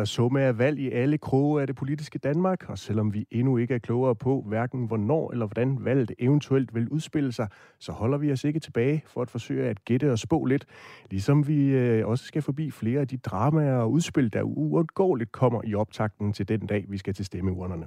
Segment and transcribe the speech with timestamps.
[0.00, 3.26] der at summe af valg i alle kroge af det politiske Danmark, og selvom vi
[3.30, 7.92] endnu ikke er klogere på, hverken hvornår eller hvordan valget eventuelt vil udspille sig, så
[7.92, 10.66] holder vi os ikke tilbage for at forsøge at gætte og spå lidt,
[11.10, 15.60] ligesom vi øh, også skal forbi flere af de dramaer og udspil, der uundgåeligt kommer
[15.64, 17.86] i optakten til den dag, vi skal til stemmeurnerne.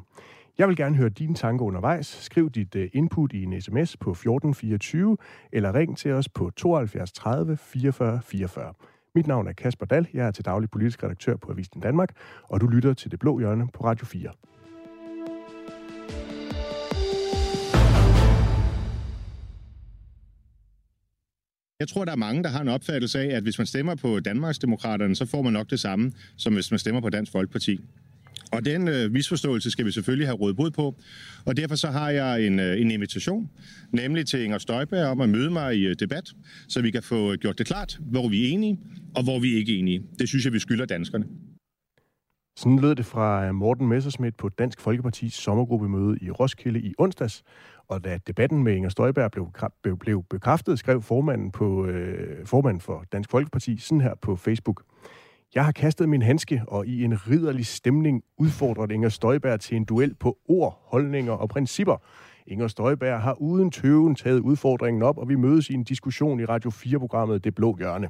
[0.57, 2.07] Jeg vil gerne høre dine tanker undervejs.
[2.07, 5.17] Skriv dit øh, input i en sms på 1424,
[5.51, 8.73] eller ring til os på 72 30 44 44.
[9.15, 12.09] Mit navn er Kasper Dahl, jeg er til daglig politisk redaktør på Avisen Danmark,
[12.43, 14.29] og du lytter til Det Blå Hjørne på Radio 4.
[21.79, 24.19] Jeg tror, der er mange, der har en opfattelse af, at hvis man stemmer på
[24.19, 27.79] Danmarksdemokraterne, så får man nok det samme, som hvis man stemmer på Dansk Folkeparti.
[28.53, 30.95] Og den øh, misforståelse skal vi selvfølgelig have rådet bod på.
[31.45, 33.49] Og derfor så har jeg en, øh, en invitation,
[33.91, 36.33] nemlig til Inger Støjberg om at møde mig i øh, debat,
[36.67, 38.79] så vi kan få øh, gjort det klart, hvor vi er enige
[39.15, 40.03] og hvor vi ikke er enige.
[40.19, 41.25] Det synes jeg, vi skylder danskerne.
[42.57, 47.43] Sådan lød det fra øh, Morten Messersmith på Dansk Folkepartis sommergruppemøde i Roskilde i onsdags.
[47.87, 49.47] Og da debatten med Inger Støjberg blev,
[49.83, 54.83] blev, blev bekræftet, skrev formanden, på, øh, formanden for Dansk Folkeparti sådan her på Facebook.
[55.55, 59.85] Jeg har kastet min handske, og i en ridderlig stemning udfordrer Inger Støjberg til en
[59.85, 61.97] duel på ord, holdninger og principper.
[62.47, 66.45] Inger Støjberg har uden tøven taget udfordringen op, og vi mødes i en diskussion i
[66.45, 68.09] Radio 4-programmet Det Blå Hjørne.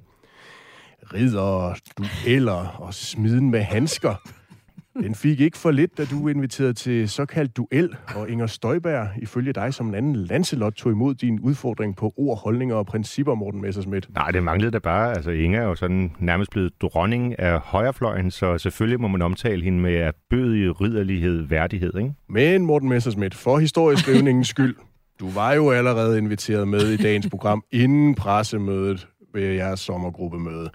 [1.14, 4.16] Ridder, dueller og smiden med handsker.
[5.02, 9.54] Den fik ikke for lidt, da du inviterede til såkaldt duel, og Inger Støjberg, ifølge
[9.54, 13.62] dig som en anden Lancelot, tog imod din udfordring på ord, holdninger og principper, Morten
[13.62, 14.08] Messersmith.
[14.16, 15.16] Nej, det manglede da bare.
[15.16, 19.64] Altså, Inger er jo sådan nærmest blevet dronning af højrefløjen, så selvfølgelig må man omtale
[19.64, 22.14] hende med bødig ridderlighed, værdighed, ikke?
[22.30, 24.76] Men Morten Messersmith, for historieskrivningens skyld,
[25.20, 30.70] du var jo allerede inviteret med i dagens program inden pressemødet ved jeres sommergruppemøde.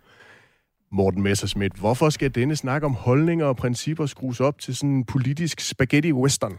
[0.90, 5.04] Morten Messerschmidt, hvorfor skal denne snak om holdninger og principper skrues op til sådan en
[5.04, 6.56] politisk spaghetti-western?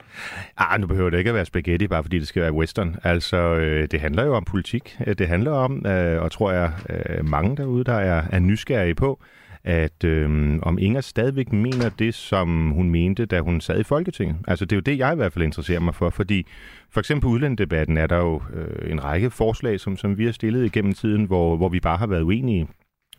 [0.57, 2.95] Ah, nu behøver det ikke at være spaghetti, bare fordi det skal være western.
[3.03, 4.97] Altså, øh, det handler jo om politik.
[5.07, 8.95] Øh, det handler om, øh, og tror jeg, øh, mange derude, der er, er nysgerrige
[8.95, 9.19] på,
[9.63, 14.35] at øh, om Inger stadigvæk mener det, som hun mente, da hun sad i Folketinget.
[14.47, 16.45] Altså, det er jo det, jeg i hvert fald interesserer mig for, fordi
[16.91, 20.31] for eksempel på udlændedebatten er der jo øh, en række forslag, som, som vi har
[20.31, 22.67] stillet igennem tiden, hvor, hvor vi bare har været uenige.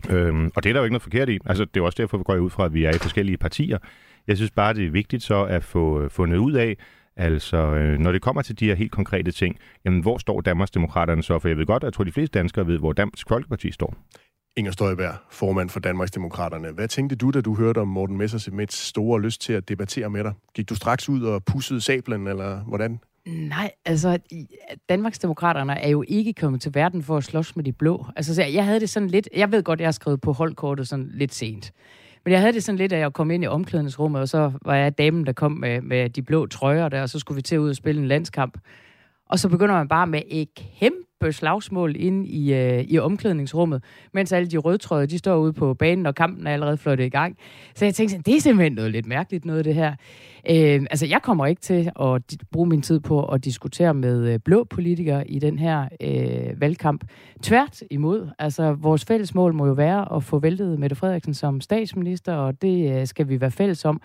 [0.08, 1.38] Øhm, og det er der jo ikke noget forkert i.
[1.46, 3.78] Altså, det er også derfor, vi går ud fra, at vi er i forskellige partier.
[4.26, 6.76] Jeg synes bare, det er vigtigt så at få øh, fundet ud af,
[7.16, 11.22] altså øh, når det kommer til de her helt konkrete ting, jamen hvor står Danmarksdemokraterne
[11.22, 11.38] så?
[11.38, 13.94] For jeg ved godt, at jeg tror, de fleste danskere ved, hvor Dansk Folkeparti står.
[14.56, 16.72] Inger Støjberg, formand for Danmarksdemokraterne.
[16.72, 20.24] Hvad tænkte du, da du hørte om Morten Messersmiths store lyst til at debattere med
[20.24, 20.32] dig?
[20.54, 23.00] Gik du straks ud og pussede sablen, eller hvordan?
[23.26, 24.18] Nej, altså,
[24.88, 28.06] Danmarksdemokraterne er jo ikke kommet til verden for at slås med de blå.
[28.16, 29.28] Altså, jeg havde det sådan lidt...
[29.36, 31.72] Jeg ved godt, jeg har skrevet på holdkortet sådan lidt sent.
[32.24, 34.74] Men jeg havde det sådan lidt, at jeg kom ind i omklædningsrummet, og så var
[34.74, 37.54] jeg damen, der kom med, med de blå trøjer der, og så skulle vi til
[37.54, 38.58] at ud og spille en landskamp.
[39.30, 44.32] Og så begynder man bare med et kæmpe slagsmål ind i, øh, i omklædningsrummet, mens
[44.32, 47.36] alle de rødtrøde, de står ude på banen, og kampen er allerede flottet i gang.
[47.74, 49.90] Så jeg tænkte, det er simpelthen noget lidt mærkeligt noget, det her.
[50.50, 54.38] Øh, altså, jeg kommer ikke til at bruge min tid på at diskutere med øh,
[54.44, 57.04] blå politikere i den her øh, valgkamp.
[57.42, 58.28] Tvært imod.
[58.38, 62.62] Altså, vores fælles mål må jo være at få væltet Mette Frederiksen som statsminister, og
[62.62, 64.00] det øh, skal vi være fælles om.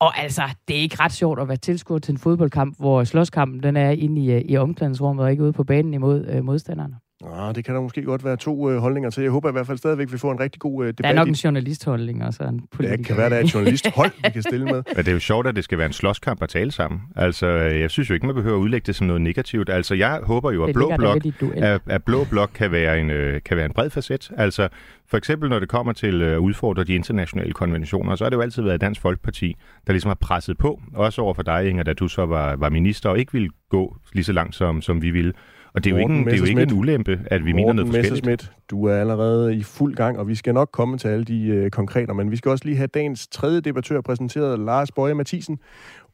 [0.00, 3.62] Og altså, det er ikke ret sjovt at være tilskuer til en fodboldkamp, hvor slåskampen
[3.62, 6.96] den er inde i, øh, i omklædningsrummet og ikke ude på banen imod øh, modstanderne.
[7.24, 9.22] Ah, det kan der måske godt være to øh, holdninger til.
[9.22, 11.04] Jeg håber i hvert fald stadigvæk, at vi får en rigtig god øh, debat.
[11.04, 12.96] Der er nok en journalistholdning og så en politiker.
[12.96, 14.74] Det kan være, der er et journalisthold, vi kan stille med.
[14.96, 17.00] Men det er jo sjovt, at det skal være en slåskamp at tale sammen.
[17.16, 19.68] Altså, jeg synes jo ikke, man behøver at udlægge det som noget negativt.
[19.68, 23.40] Altså, jeg håber jo, at Blå Blok, at, at Blå Blok kan være en, øh,
[23.44, 24.30] kan være en bred facet.
[24.36, 24.68] Altså,
[25.08, 28.42] for eksempel når det kommer til at udfordre de internationale konventioner, så har det jo
[28.42, 30.80] altid været Dansk Folkeparti, der ligesom har presset på.
[30.94, 33.96] Også over for dig, Inger, da du så var, var minister og ikke ville gå
[34.12, 35.32] lige så langt, som, som vi ville.
[35.76, 37.72] Og det er, jo ikke, en, det er jo ikke en ulempe, at vi mener
[37.72, 38.52] noget forskelligt.
[38.70, 41.70] du er allerede i fuld gang, og vi skal nok komme til alle de øh,
[41.70, 45.58] konkrete, men vi skal også lige have dagens tredje debattør præsenteret, Lars Bøje Mathisen,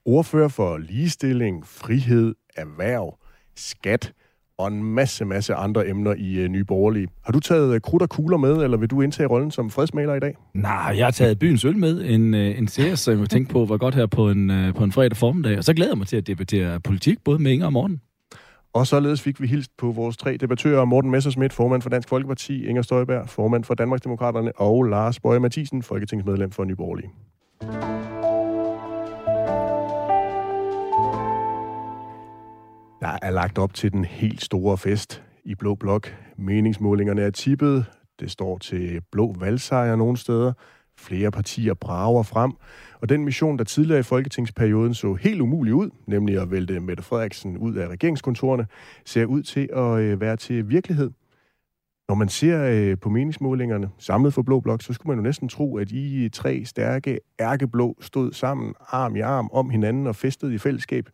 [0.04, 3.18] ordfører for ligestilling, frihed, erhverv,
[3.56, 4.12] skat
[4.58, 7.08] og en masse, masse andre emner i øh, Nye Borgerlige.
[7.24, 10.14] Har du taget øh, krudt og kugler med, eller vil du indtage rollen som fredsmaler
[10.14, 10.36] i dag?
[10.54, 13.64] Nej, jeg har taget byens øl med, en, øh, en serie, som jeg tænkte på
[13.64, 16.06] var godt her på en, øh, på en fredag formiddag, og så glæder jeg mig
[16.06, 18.00] til at debattere politik, både med Inger og Morten.
[18.74, 22.66] Og således fik vi hilst på vores tre debattører, Morten Messersmith, formand for Dansk Folkeparti,
[22.66, 27.10] Inger Støjberg, formand for Danmarksdemokraterne, og Lars Bøje Mathisen, folketingsmedlem for Nyborgerlige.
[33.00, 36.16] Der er lagt op til den helt store fest i Blå Blok.
[36.38, 37.84] Meningsmålingerne er tippet.
[38.20, 40.52] Det står til blå valgsejr nogle steder.
[40.98, 42.52] Flere partier brager frem,
[43.00, 47.02] og den mission, der tidligere i folketingsperioden så helt umulig ud, nemlig at vælte Mette
[47.02, 48.66] Frederiksen ud af regeringskontorene,
[49.04, 51.10] ser ud til at øh, være til virkelighed.
[52.08, 55.48] Når man ser øh, på meningsmålingerne samlet for Blå Blok, så skulle man jo næsten
[55.48, 60.54] tro, at I tre stærke ærkeblå stod sammen arm i arm om hinanden og festede
[60.54, 61.08] i fællesskab.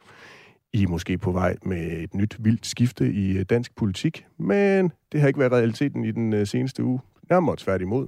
[0.73, 4.93] I er måske på vej med et nyt vildt skifte i øh, dansk politik, men
[5.13, 7.01] det har ikke været realiteten i den seneste uge.
[7.31, 8.07] Nærmere tværtimod.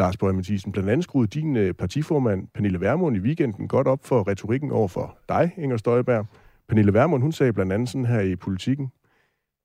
[0.00, 4.04] Lars Bøge Mathisen, blandt andet skruede din øh, partiformand Pernille Vermund i weekenden godt op
[4.04, 6.26] for retorikken over for dig, Inger Støjberg.
[6.68, 8.90] Pernille Vermund, hun sagde blandt andet sådan her i politikken.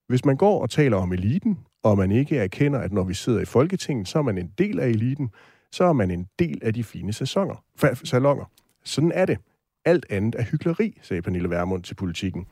[0.07, 3.41] Hvis man går og taler om eliten, og man ikke erkender, at når vi sidder
[3.41, 5.29] i Folketinget, så er man en del af eliten,
[5.71, 7.63] så er man en del af de fine sæsoner,
[8.03, 8.45] salonger.
[8.83, 9.37] Sådan er det.
[9.85, 12.45] Alt andet er hykleri, sagde Pernille Vermund til politikken.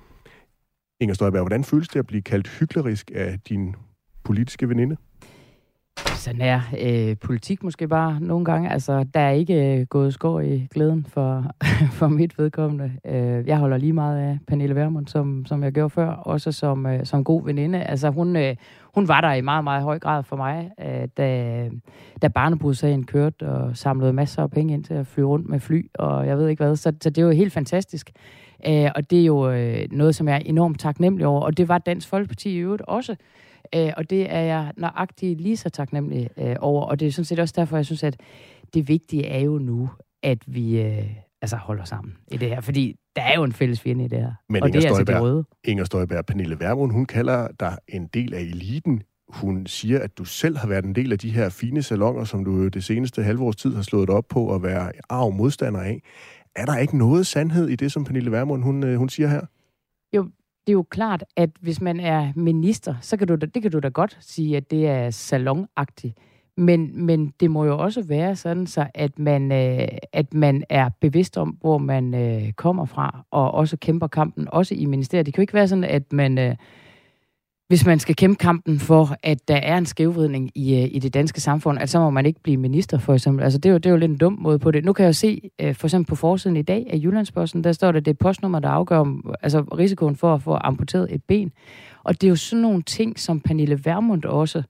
[1.00, 3.76] Inger Støjberg, hvordan føles det at blive kaldt hyklerisk af din
[4.24, 4.98] politiske veninde?
[5.98, 8.72] Sådan er øh, politik måske bare nogle gange.
[8.72, 11.46] Altså, der er ikke øh, gået skår i glæden for,
[12.00, 12.92] for mit vedkommende.
[13.06, 16.86] Øh, jeg holder lige meget af Pernille Vermund, som, som jeg gjorde før, også som,
[16.86, 17.84] øh, som god veninde.
[17.84, 18.56] Altså, hun, øh,
[18.94, 21.70] hun var der i meget, meget høj grad for mig, øh, da,
[22.22, 25.90] da barnebrudssagen kørte og samlede masser af penge ind til at flyve rundt med fly,
[25.94, 26.76] og jeg ved ikke hvad.
[26.76, 28.12] Så, så det var helt fantastisk.
[28.68, 31.68] Øh, og det er jo øh, noget, som jeg er enormt taknemmelig over, og det
[31.68, 33.16] var Dansk Folkeparti i øvrigt også.
[33.76, 36.86] Øh, og det er jeg nøjagtigt lige så taknemmelig øh, over.
[36.86, 38.20] Og det er sådan set også derfor, jeg synes, at
[38.74, 39.90] det vigtige er jo nu,
[40.24, 41.10] at vi øh,
[41.42, 42.62] altså holder sammen i det her.
[42.62, 44.32] Fordi der er jo en fælles fjende i det her.
[44.50, 45.46] Men og Inger det er altså Støjberg, de røde.
[45.64, 49.04] Inger Støjberg, Pernille Vermund, hun kalder dig en del af eliten.
[49.28, 52.46] Hun siger, at du selv har været en del af de her fine salonger, som
[52.46, 56.02] du det seneste halve års tid har slået op på at være arv modstander af.
[56.56, 59.42] Er der ikke noget sandhed i det, som Pernille Vermund hun, øh, hun siger her?
[60.64, 63.62] Jo, det er jo klart, at hvis man er minister, så kan du da, det
[63.62, 66.18] kan du da godt sige, at det er salonagtigt.
[66.58, 70.90] Men, men det må jo også være sådan, så at man, øh, at man er
[71.02, 75.26] bevidst om, hvor man øh, kommer fra, og også kæmper kampen, også i ministeriet.
[75.26, 76.56] Det kan jo ikke være sådan, at man, øh,
[77.74, 81.14] hvis man skal kæmpe kampen for, at der er en skævvridning i, øh, i det
[81.14, 83.44] danske samfund, at så må man ikke blive minister, for eksempel.
[83.44, 84.86] Altså, det er jo, det er jo lidt en dum måde på det.
[84.86, 87.72] Nu kan jeg jo se, øh, for eksempel på forsiden i dag af Jyllandsposten, der
[87.72, 91.24] står der, det er postnummer, der afgør om, altså, risikoen for at få amputeret et
[91.24, 91.52] ben.
[92.04, 94.64] Og det er jo sådan nogle ting, som Pernille Vermund også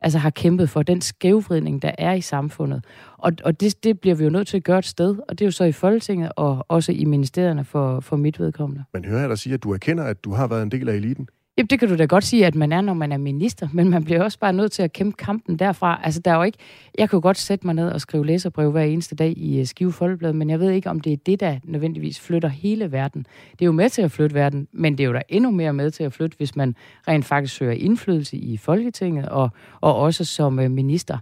[0.00, 2.84] altså har kæmpet for, den skævvridning, der er i samfundet.
[3.18, 5.40] Og, og det, det bliver vi jo nødt til at gøre et sted, og det
[5.40, 8.84] er jo så i Folketinget og også i ministerierne for, for mit vedkommende.
[8.92, 10.94] Men hører jeg dig sige, at du erkender, at du har været en del af
[10.94, 11.28] eliten.
[11.58, 13.90] Jamen, det kan du da godt sige, at man er, når man er minister, men
[13.90, 16.00] man bliver også bare nødt til at kæmpe kampen derfra.
[16.04, 16.58] Altså, der er jo ikke...
[16.98, 19.66] Jeg kan jo godt sætte mig ned og skrive læserbrev hver eneste dag i øh,
[19.66, 23.26] Skive Folkeblad, men jeg ved ikke, om det er det, der nødvendigvis flytter hele verden.
[23.52, 25.72] Det er jo med til at flytte verden, men det er jo da endnu mere
[25.72, 26.74] med til at flytte, hvis man
[27.08, 29.50] rent faktisk søger indflydelse i Folketinget og,
[29.80, 31.18] og også som øh, minister.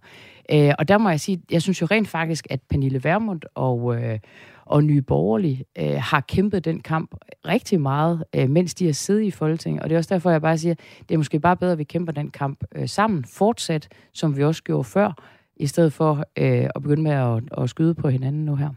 [0.52, 3.96] Øh, og der må jeg sige, jeg synes jo rent faktisk, at Pernille Vermund og...
[3.96, 4.18] Øh,
[4.66, 7.14] og Nye Borgerlige øh, har kæmpet den kamp
[7.46, 9.82] rigtig meget, øh, mens de har siddet i Folketinget.
[9.82, 10.74] Og det er også derfor, jeg bare siger,
[11.08, 14.44] det er måske bare bedre, at vi kæmper den kamp øh, sammen, fortsat, som vi
[14.44, 15.12] også gjorde før,
[15.56, 18.68] i stedet for øh, at begynde med at, at skyde på hinanden nu her.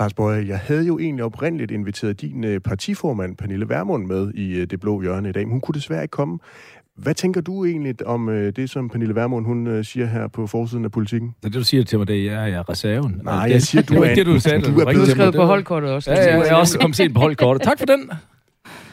[0.00, 4.60] Lars Bøje, jeg havde jo egentlig oprindeligt inviteret din øh, partiformand, Pernille Vermund, med i
[4.60, 6.38] øh, Det Blå Hjørne i dag, men hun kunne desværre ikke komme.
[7.02, 10.46] Hvad tænker du egentlig om øh, det, som Pernille Vermund hun øh, siger her på
[10.46, 11.34] forsiden af politikken?
[11.42, 13.20] Så det, du siger til mig, det er, at jeg er reserven.
[13.24, 14.60] Nej, det, jeg siger, du det er ikke det, du sagde.
[14.60, 16.10] du da er blevet skrevet på holdkortet også.
[16.12, 17.62] Ja, ja, jeg er også kommet sent på holdkortet.
[17.62, 18.10] Tak for den.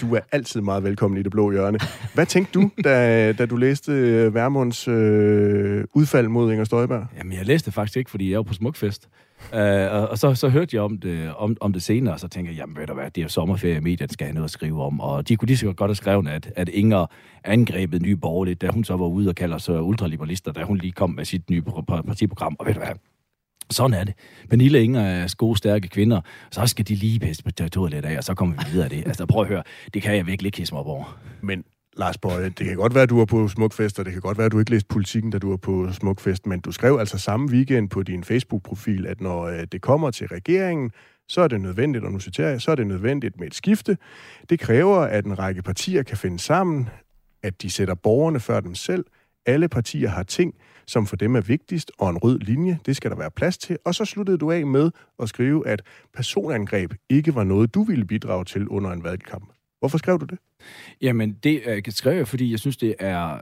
[0.01, 1.80] Du er altid meget velkommen i det blå hjørne.
[2.13, 7.08] Hvad tænkte du, da, da du læste øh, Værmunds øh, udfald mod Inger Støjberg?
[7.18, 9.10] Jamen, jeg læste faktisk ikke, fordi jeg var på Smukfest.
[9.54, 12.27] Uh, og, og så, så hørte jeg om det, om, om det senere, og så
[12.27, 14.51] tænkte jeg, jamen ved du hvad, det er jo sommerferie, medierne skal have noget at
[14.51, 15.01] skrive om.
[15.01, 17.06] Og de kunne lige så godt have skrevet, at, at Inger
[17.44, 20.92] angrebet nye borgerligt, da hun så var ude og kalder sig ultraliberalister, da hun lige
[20.92, 22.56] kom med sit nye partiprogram.
[22.60, 22.94] Og ved du hvad,
[23.71, 24.13] sådan er det.
[24.50, 26.21] Pernille Inger er altså gode, stærke kvinder.
[26.51, 28.89] Så skal de lige pisse på territoriet lidt af, og så kommer vi videre af
[28.89, 29.07] det.
[29.07, 31.19] Altså prøv at høre, det kan jeg virkelig ikke hisse mig op over.
[31.41, 31.63] Men
[31.97, 34.38] Lars Bøje, det kan godt være, at du var på Smukfest, og det kan godt
[34.38, 37.17] være, at du ikke læste politikken, da du var på Smukfest, men du skrev altså
[37.17, 40.91] samme weekend på din Facebook-profil, at når øh, det kommer til regeringen,
[41.27, 43.97] så er det nødvendigt, og nu citerer jeg, så er det nødvendigt med et skifte.
[44.50, 46.89] Det kræver, at en række partier kan finde sammen,
[47.43, 49.05] at de sætter borgerne før dem selv.
[49.48, 50.54] Alle partier har ting,
[50.88, 53.77] som for dem er vigtigst, og en rød linje, det skal der være plads til.
[53.86, 55.82] Og så sluttede du af med at skrive, at
[56.13, 59.54] personangreb ikke var noget, du ville bidrage til under en valgkamp.
[59.80, 60.38] Hvorfor skrev du det?
[61.01, 63.42] Jamen, det øh, skrev jeg, fordi jeg synes, det er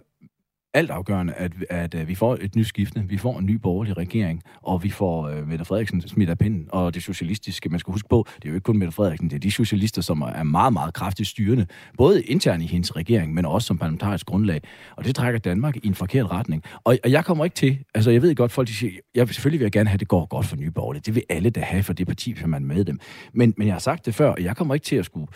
[0.75, 4.41] altafgørende, at, at, at vi får et nyt skifte, vi får en ny borgerlig regering,
[4.61, 8.09] og vi får øh, Mette Frederiksen smidt af pinden, og det socialistiske, man skal huske
[8.09, 10.73] på, det er jo ikke kun Mette Frederiksen, det er de socialister, som er meget,
[10.73, 11.65] meget kraftigt styrende,
[11.97, 14.61] både internt i hendes regering, men også som parlamentarisk grundlag,
[14.97, 16.63] og det trækker Danmark i en forkert retning.
[16.83, 19.59] Og, og jeg kommer ikke til, altså jeg ved godt, folk de siger, jeg selvfølgelig
[19.59, 21.59] vil jeg gerne have, at det går godt for Nye Borgerlige, det vil alle da
[21.59, 22.99] have for det parti, som man er med dem.
[23.33, 25.27] Men, men jeg har sagt det før, og jeg kommer ikke til at skulle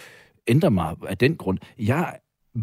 [0.47, 1.57] ændre mig af den grund.
[1.79, 2.13] Jeg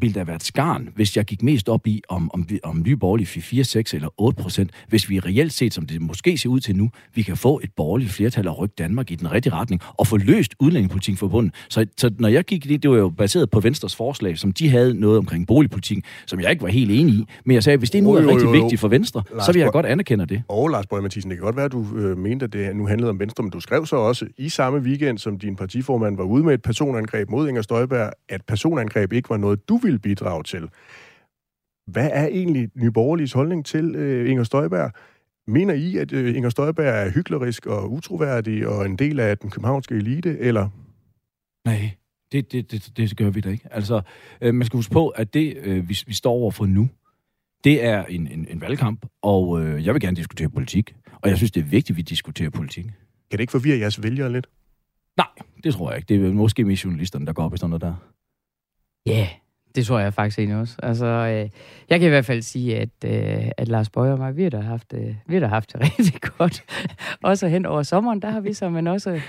[0.00, 2.96] ville da være et skarn, hvis jeg gik mest op i, om, om, om nye
[2.96, 6.48] borgerlige fik 4, 6 eller 8 procent, hvis vi reelt set, som det måske ser
[6.48, 9.52] ud til nu, vi kan få et borgerligt flertal og rykke Danmark i den rigtige
[9.52, 11.54] retning, og få løst udlændingepolitikken forbundet.
[11.68, 14.68] Så, så når jeg gik det, det var jo baseret på Venstres forslag, som de
[14.68, 17.90] havde noget omkring boligpolitikken, som jeg ikke var helt enig i, men jeg sagde, hvis
[17.90, 20.42] det nu er rigtig vigtigt for Venstre, Lars så vil jeg godt anerkende det.
[20.48, 22.86] Og Lars Borg Mathisen, det kan godt være, at du øh, mente, at det nu
[22.86, 26.24] handlede om Venstre, men du skrev så også i samme weekend, som din partiformand var
[26.24, 30.42] ude med et personangreb mod Inger Støjberg, at personangreb ikke var noget, du ville bidrage
[30.42, 30.70] til.
[31.86, 34.92] Hvad er egentlig Nyborgerliges holdning til øh, Inger Støjberg?
[35.46, 39.50] Mener I, at øh, Inger Støjberg er hyklerisk og utroværdig og en del af den
[39.50, 40.68] københavnske elite, eller?
[41.64, 41.90] Nej,
[42.32, 43.68] det, det, det, det gør vi da ikke.
[43.70, 44.00] Altså,
[44.40, 46.88] øh, man skal huske på, at det, øh, vi, vi står over for nu,
[47.64, 50.94] det er en, en, en valgkamp, og øh, jeg vil gerne diskutere politik.
[51.22, 52.84] Og jeg synes, det er vigtigt, at vi diskuterer politik.
[52.84, 52.92] Kan
[53.38, 54.46] det ikke forvirre jeres vælgere lidt?
[55.16, 55.26] Nej,
[55.64, 56.08] det tror jeg ikke.
[56.08, 57.94] Det er måske mest journalisterne, der går op i sådan noget der.
[59.06, 59.28] Ja, yeah.
[59.76, 60.76] Det tror jeg faktisk egentlig også.
[60.82, 61.50] Altså, øh,
[61.90, 64.50] jeg kan i hvert fald sige, at, øh, at Lars Bøger og mig, vi har
[64.50, 66.64] da haft, øh, vi har da haft det rigtig godt.
[67.22, 69.20] også hen over sommeren, der har vi så, men også,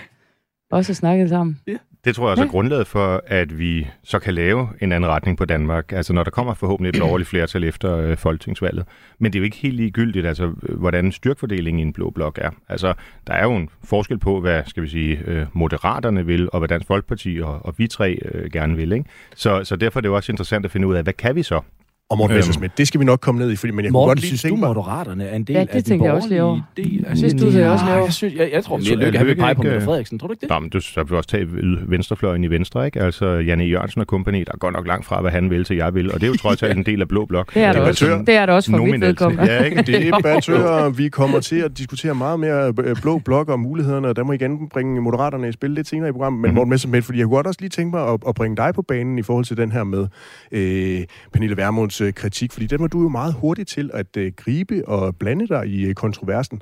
[0.71, 1.59] også snakket sammen.
[1.67, 1.77] Ja.
[2.05, 5.37] Det tror jeg også er grundlaget for, at vi så kan lave en anden retning
[5.37, 5.91] på Danmark.
[5.91, 8.85] Altså når der kommer forhåbentlig et lovligt flertal efter øh, folketingsvalget.
[9.19, 12.49] Men det er jo ikke helt ligegyldigt, altså hvordan styrkfordelingen i en blå blok er.
[12.69, 12.93] Altså
[13.27, 16.69] der er jo en forskel på, hvad skal vi sige, øh, moderaterne vil, og hvad
[16.69, 18.91] Dansk Folkeparti og, og vi tre øh, gerne vil.
[18.91, 19.05] Ikke?
[19.35, 21.43] Så, så derfor er det jo også interessant at finde ud af, hvad kan vi
[21.43, 21.61] så?
[22.09, 24.05] Og Morten øhm, Messersmith, det skal vi nok komme ned i, fordi, men jeg Morten,
[24.05, 26.11] kunne godt lige synes tænke du, Moderaterne er en del ja, det af den jeg
[26.11, 26.61] også lige over.
[26.77, 27.05] del?
[27.07, 28.03] Altså, synes du det også lige over?
[28.03, 30.19] Jeg, synes, jeg, jeg tror, at Lykke, han vil pege på Mette Frederiksen.
[30.19, 30.49] Tror du ikke det?
[30.49, 31.47] Nå, men du så vil også tage
[31.87, 33.01] venstrefløjen i Venstre, ikke?
[33.01, 35.93] Altså, Janne Jørgensen og kompagni, der går nok langt fra, hvad han vil til jeg
[35.93, 37.53] vil, og det er jo trods alt en del af Blå Blok.
[37.53, 39.53] Det er det også, det er det også for mit vedkommende.
[39.53, 39.81] Ja, ikke?
[39.81, 40.89] Det er debattører.
[40.89, 44.33] Vi kommer til at diskutere meget mere øh, Blå Blok og mulighederne, og der må
[44.33, 46.41] igen bringe Moderaterne i spil lidt senere i programmet.
[46.41, 46.55] Men mhm.
[46.55, 48.81] Morten Messersmith, fordi jeg kunne godt også lige tænke mig at, at bringe dig på
[48.81, 50.07] banen i forhold til den her med
[50.51, 54.17] øh, Pernille Vermunds øh, kritik, fordi den var du jo meget hurtigt hurtig til at
[54.17, 56.61] øh, gribe og blande dig i øh, kontroversen.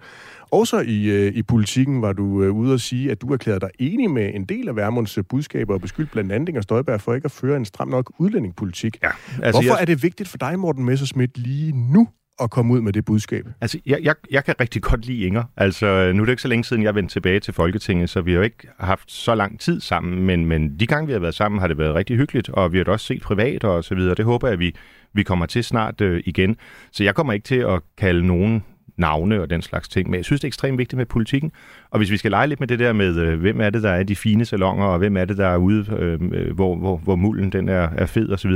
[0.51, 4.31] Også i, i politikken var du ude at sige, at du erklærede dig enig med
[4.33, 7.65] en del af Værmunds budskaber og beskyldt blandt andet Støjberg for ikke at føre en
[7.65, 8.97] stram nok udlændingepolitik.
[9.03, 9.09] Ja,
[9.43, 9.81] altså Hvorfor jeg...
[9.81, 12.07] er det vigtigt for dig, Morten Messersmith, lige nu
[12.41, 13.45] at komme ud med det budskab?
[13.61, 15.43] Altså, jeg, jeg, jeg kan rigtig godt lide Inger.
[15.57, 18.31] Altså, nu er det ikke så længe siden, jeg vendte tilbage til Folketinget, så vi
[18.31, 21.35] har jo ikke haft så lang tid sammen, men, men de gange, vi har været
[21.35, 23.95] sammen, har det været rigtig hyggeligt, og vi har det også set privat og så
[23.95, 24.15] videre.
[24.15, 24.75] Det håber jeg, vi,
[25.15, 26.57] vi kommer til snart øh, igen.
[26.91, 28.63] Så jeg kommer ikke til at kalde nogen
[28.97, 30.09] navne og den slags ting.
[30.09, 31.51] Men jeg synes, det er ekstremt vigtigt med politikken.
[31.89, 33.91] Og hvis vi skal lege lidt med det der med, øh, hvem er det, der
[33.91, 36.97] er de fine salonger, og hvem er det, der er ude, øh, øh hvor, hvor,
[36.97, 38.51] hvor mulden den er, er fed osv.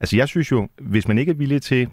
[0.00, 1.88] Altså jeg synes jo, hvis man ikke er villig til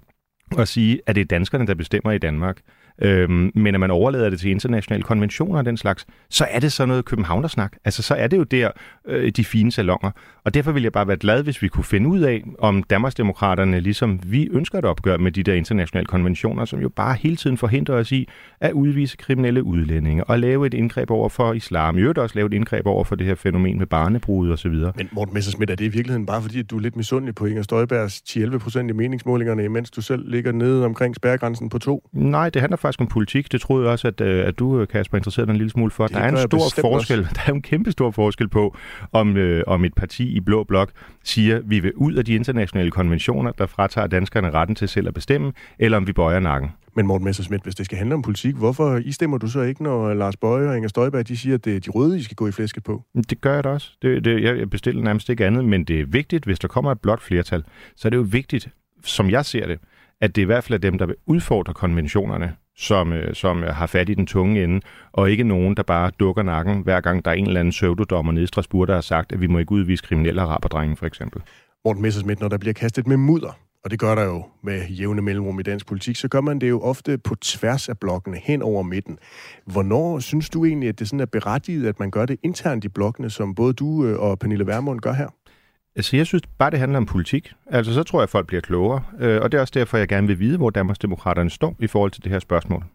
[0.58, 2.58] at sige, at det er danskerne, der bestemmer i Danmark,
[3.02, 6.72] Øhm, men at man overlader det til internationale konventioner og den slags, så er det
[6.72, 7.74] så noget københavnersnak.
[7.86, 8.70] Altså, så er det jo der,
[9.08, 10.12] øh, de fine salonger.
[10.44, 13.80] Og derfor vil jeg bare være glad, hvis vi kunne finde ud af, om Danmarksdemokraterne,
[13.80, 17.58] ligesom vi ønsker at opgøre med de der internationale konventioner, som jo bare hele tiden
[17.58, 18.28] forhindrer os i
[18.60, 21.98] at udvise kriminelle udlændinge og lave et indgreb over for islam.
[21.98, 24.70] I øvrigt også lave et indgreb over for det her fænomen med barnebrud og så
[24.70, 24.94] videre.
[24.96, 27.46] Men Morten Messersmith, er det i virkeligheden bare fordi, at du er lidt misundelig på
[27.46, 32.10] Inger Støjbergs 10-11 procent i meningsmålingerne, mens du selv ligger nede omkring spærregrænsen på to?
[32.14, 33.52] Nej, det handler faktisk om politik.
[33.52, 36.08] Det troede jeg også, at, øh, at du, Kasper, interesseret en lille smule for.
[36.08, 37.20] Det der er en stor forskel.
[37.20, 37.34] Også.
[37.36, 38.76] Der er en kæmpe stor forskel på,
[39.12, 40.92] om, øh, om et parti i Blå Blok
[41.24, 45.14] siger, vi vil ud af de internationale konventioner, der fratager danskerne retten til selv at
[45.14, 46.70] bestemme, eller om vi bøjer nakken.
[46.96, 49.84] Men Morten Messersmith, hvis det skal handle om politik, hvorfor I stemmer du så ikke,
[49.84, 52.36] når Lars Bøge og Inger Støjberg de siger, at det er de røde, I skal
[52.36, 53.04] gå i flæsket på?
[53.30, 53.92] Det gør jeg da også.
[54.02, 57.00] Det, det, jeg bestiller nærmest ikke andet, men det er vigtigt, hvis der kommer et
[57.00, 57.64] blot flertal,
[57.96, 58.70] så er det jo vigtigt,
[59.04, 59.80] som jeg ser det,
[60.22, 63.70] at det i hvert fald er dem, der vil udfordre konventionerne, som, øh, som øh,
[63.70, 67.26] har fat i den tunge ende, og ikke nogen, der bare dukker nakken, hver gang
[67.26, 69.60] der er en eller anden søvdodommer nede i Strasbourg, der har sagt, at vi må
[69.60, 71.42] ikke udvise kriminelle araberdrenge, for eksempel.
[71.86, 75.22] Morten Messersmith, når der bliver kastet med mudder, og det gør der jo med jævne
[75.22, 78.62] mellemrum i dansk politik, så gør man det jo ofte på tværs af blokkene, hen
[78.62, 79.18] over midten.
[79.66, 82.90] Hvornår synes du egentlig, at det sådan er berettiget, at man gør det internt i
[82.90, 85.28] blokkene, som både du øh, og Pernille Vermund gør her?
[85.96, 87.54] Altså, jeg synes bare, det handler om politik.
[87.66, 89.04] Altså, så tror jeg, at folk bliver klogere.
[89.20, 92.12] Øh, og det er også derfor, jeg gerne vil vide, hvor Danmarksdemokraterne står i forhold
[92.12, 92.86] til det her spørgsmål.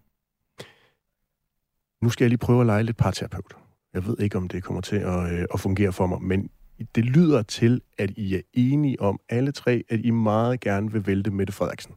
[2.02, 3.56] Nu skal jeg lige prøve at lege lidt parterapeut.
[3.94, 6.50] Jeg ved ikke, om det kommer til at, øh, at fungere for mig, men
[6.94, 11.06] det lyder til, at I er enige om alle tre, at I meget gerne vil
[11.06, 11.94] vælte Mette Frederiksen.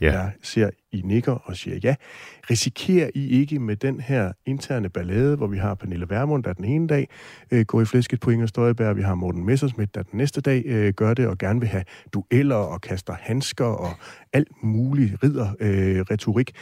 [0.00, 0.12] Ja.
[0.12, 1.94] Jeg ser, I nikker og siger ja.
[2.50, 6.64] Risikerer I ikke med den her interne ballade, hvor vi har Pernille Vermund, der den
[6.64, 7.08] ene dag
[7.50, 10.62] øh, går i flæsket på Inger Støjberg, vi har Morten Messersmith, der den næste dag
[10.66, 11.84] øh, gør det og gerne vil have
[12.14, 13.90] dueller og kaster handsker og
[14.32, 16.52] alt muligt ridder øh, retorik.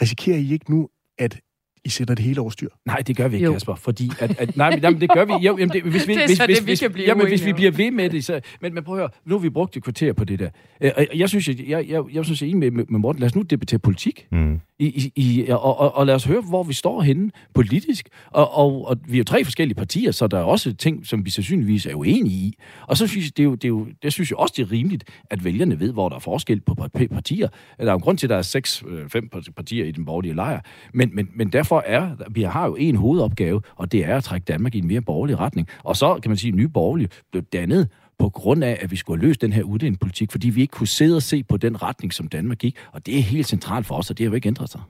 [0.00, 1.40] Risikerer I ikke nu, at
[1.84, 2.68] i sætter det hele over styr?
[2.86, 3.52] Nej, det gør vi ikke, Jo.
[3.52, 3.74] Kasper.
[3.74, 5.32] Fordi at, at, nej, men, jamen, det gør vi.
[5.32, 7.06] Jo, jamen, det, hvis, vi, Det er hvis, så hvis, det, vi hvis, kan blive
[7.08, 8.40] jamen, hvis vi bliver ved med det, så...
[8.60, 10.48] Men, men prøv at høre, nu har vi brugt et kvarter på det der.
[10.80, 13.20] Øh, og jeg synes, jeg, jeg, jeg, jeg synes, jeg er enig med, med, Morten.
[13.20, 14.26] Lad os nu debattere politik.
[14.32, 14.60] Mm.
[14.78, 18.08] I, i, og, og, og lad os høre, hvor vi står henne politisk.
[18.30, 21.24] Og, og, og vi er jo tre forskellige partier, så der er også ting, som
[21.24, 22.58] vi sandsynligvis er uenige i.
[22.86, 24.62] Og så synes jeg, det er jo, det er jo, det synes jeg også, det
[24.62, 27.48] er rimeligt, at vælgerne ved, hvor der er forskel på par- partier.
[27.78, 30.04] Der er jo en grund til, at der er seks, øh, fem partier i den
[30.04, 30.60] borgerlige lejr.
[30.94, 34.44] Men, men, men derfor er, vi har jo en hovedopgave, og det er at trække
[34.44, 35.68] Danmark i en mere borgerlig retning.
[35.82, 37.88] Og så kan man sige, at nye borgerlige blev dannet
[38.18, 40.88] på grund af, at vi skulle have løst den her udlændingepolitik, fordi vi ikke kunne
[40.88, 42.76] sidde og se på den retning, som Danmark gik.
[42.92, 44.80] Og det er helt centralt for os, og det har jo ikke ændret sig.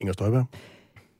[0.00, 0.46] Inger Støjberg?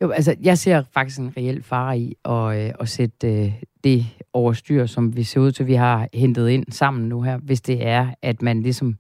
[0.03, 3.53] Jo, altså, jeg ser faktisk en reel fare i at, øh, at sætte øh,
[3.85, 7.61] det overstyr, som vi ser ud til, vi har hentet ind sammen nu her, hvis
[7.61, 8.97] det er, at man ligesom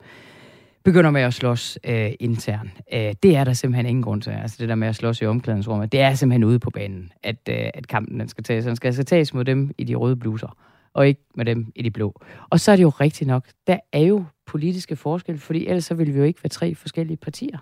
[0.88, 2.70] begynder med at slås øh, internt.
[2.92, 4.30] Øh, det er der simpelthen ingen grund til.
[4.30, 7.36] Altså det der med at slås i omklædningsrummet, det er simpelthen ude på banen, at,
[7.48, 8.64] øh, at kampen den skal tages.
[8.64, 10.56] Den skal altså tages mod dem i de røde bluser,
[10.94, 12.20] og ikke med dem i de blå.
[12.50, 15.94] Og så er det jo rigtigt nok, der er jo politiske forskelle, fordi ellers så
[15.94, 17.58] ville vi jo ikke være tre forskellige partier.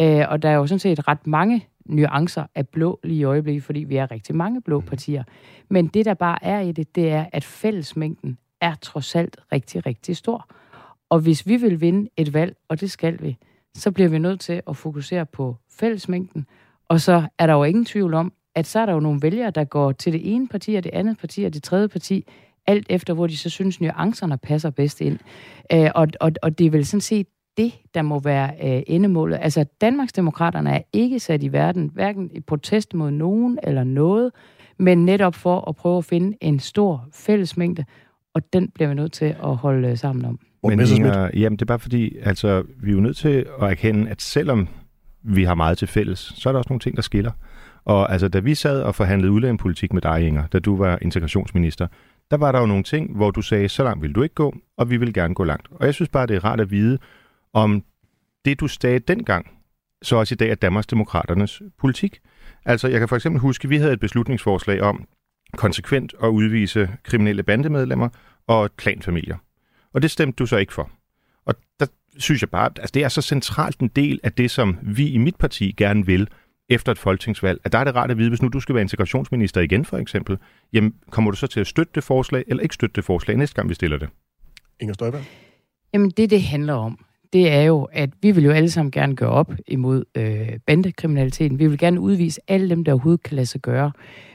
[0.00, 3.64] Øh, og der er jo sådan set ret mange nuancer af blå lige i øjeblikket,
[3.64, 5.24] fordi vi er rigtig mange blå partier.
[5.70, 9.86] Men det, der bare er i det, det er, at fællesmængden er trods alt rigtig,
[9.86, 10.48] rigtig stor.
[11.10, 13.36] Og hvis vi vil vinde et valg, og det skal vi,
[13.74, 16.46] så bliver vi nødt til at fokusere på fællesmængden.
[16.88, 19.50] Og så er der jo ingen tvivl om, at så er der jo nogle vælgere,
[19.50, 22.24] der går til det ene parti, og det andet parti, og det tredje parti,
[22.66, 25.18] alt efter, hvor de så synes, nuancerne passer bedst ind.
[25.72, 29.38] Øh, og, og, og det er vel sådan set det, der må være øh, endemålet.
[29.42, 34.32] Altså, Danmarksdemokraterne er ikke sat i verden, hverken i protest mod nogen eller noget,
[34.78, 37.84] men netop for at prøve at finde en stor fællesmængde,
[38.34, 40.45] og den bliver vi nødt til at holde øh, sammen om.
[40.62, 40.80] Men?
[40.80, 44.22] Inger, jamen, det er bare fordi, altså, vi er jo nødt til at erkende, at
[44.22, 44.68] selvom
[45.22, 47.32] vi har meget til fælles, så er der også nogle ting, der skiller.
[47.84, 51.86] Og altså, da vi sad og forhandlede udlændingepolitik med dig, Inger, da du var integrationsminister,
[52.30, 54.56] der var der jo nogle ting, hvor du sagde, så langt vil du ikke gå,
[54.76, 55.68] og vi vil gerne gå langt.
[55.70, 56.98] Og jeg synes bare, det er rart at vide,
[57.52, 57.82] om
[58.44, 59.50] det, du sagde dengang,
[60.02, 62.18] så også i dag er Danmarksdemokraternes politik.
[62.64, 65.04] Altså, jeg kan for eksempel huske, at vi havde et beslutningsforslag om
[65.56, 68.08] konsekvent at udvise kriminelle bandemedlemmer
[68.46, 69.36] og klanfamilier.
[69.96, 70.90] Og det stemte du så ikke for.
[71.44, 74.50] Og der synes jeg bare, at altså, det er så centralt en del af det,
[74.50, 76.28] som vi i mit parti gerne vil
[76.68, 78.82] efter et folketingsvalg, at der er det rart at vide, hvis nu du skal være
[78.82, 80.38] integrationsminister igen for eksempel,
[80.72, 83.54] jamen kommer du så til at støtte det forslag, eller ikke støtte det forslag næste
[83.54, 84.08] gang, vi stiller det?
[84.80, 85.22] Inger Støjberg?
[85.92, 89.16] Jamen, det det handler om, det er jo, at vi vil jo alle sammen gerne
[89.16, 91.58] gøre op imod øh, bandekriminaliteten.
[91.58, 93.92] Vi vil gerne udvise alle dem, der overhovedet kan lade sig gøre.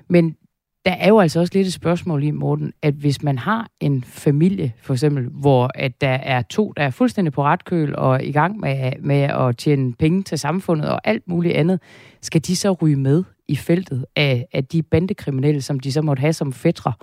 [0.09, 0.35] Men
[0.85, 4.03] der er jo altså også lidt et spørgsmål i, Morten, at hvis man har en
[4.03, 8.23] familie, for eksempel, hvor at der er to, der er fuldstændig på ret køl og
[8.23, 11.79] i gang med, med at tjene penge til samfundet og alt muligt andet,
[12.21, 16.21] skal de så ryge med i feltet af, af de bandekriminelle, som de så måtte
[16.21, 16.93] have som fætre?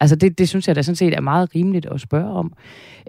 [0.00, 2.52] Altså det, det synes jeg da sådan set er meget rimeligt at spørge om.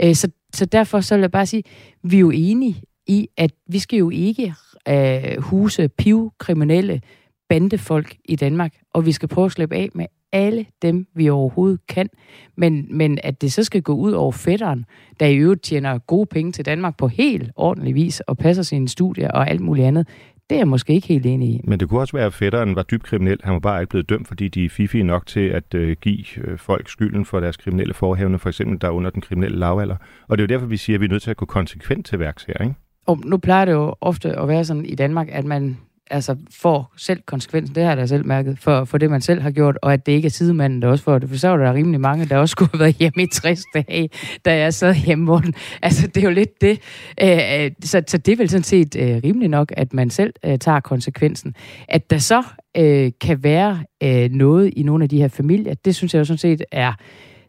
[0.03, 1.63] Øh, så, så derfor så vil jeg bare sige,
[2.03, 4.53] vi er jo enige i, at vi skal jo ikke
[4.89, 7.01] øh, huse pivkriminelle
[7.49, 11.79] bandefolk i Danmark, og vi skal prøve at slippe af med alle dem, vi overhovedet
[11.87, 12.09] kan.
[12.55, 14.85] Men, men at det så skal gå ud over fætteren,
[15.19, 18.89] der i øvrigt tjener gode penge til Danmark på helt ordentlig vis, og passer sine
[18.89, 20.07] studier og alt muligt andet,
[20.49, 21.61] det er jeg måske ikke helt enig i.
[21.63, 23.39] Men det kunne også være, at fætteren var dybt kriminel.
[23.43, 26.37] Han var bare ikke blevet dømt, fordi de er fifige nok til at øh, give
[26.37, 29.95] øh, folk skylden for deres kriminelle forhævne, for eksempel der er under den kriminelle lavalder.
[30.27, 32.05] Og det er jo derfor, vi siger, at vi er nødt til at gå konsekvent
[32.05, 32.75] til værks her, ikke?
[33.05, 35.77] Og nu plejer det jo ofte at være sådan i Danmark, at man
[36.09, 39.41] altså får selv konsekvensen, det har jeg da selv mærket, for, for det, man selv
[39.41, 41.29] har gjort, og at det ikke er sidemanden, der også får det.
[41.29, 44.09] For så var der rimelig mange, der også skulle have været hjemme i 60 dage,
[44.45, 45.53] da jeg sad hjemme, Morten.
[45.81, 46.79] Altså, det er jo lidt det.
[47.21, 50.33] Øh, øh, så, så det er vel sådan set øh, rimeligt nok, at man selv
[50.45, 51.55] øh, tager konsekvensen.
[51.87, 52.43] At der så
[52.77, 56.25] øh, kan være øh, noget i nogle af de her familier, det synes jeg jo
[56.25, 56.93] sådan set er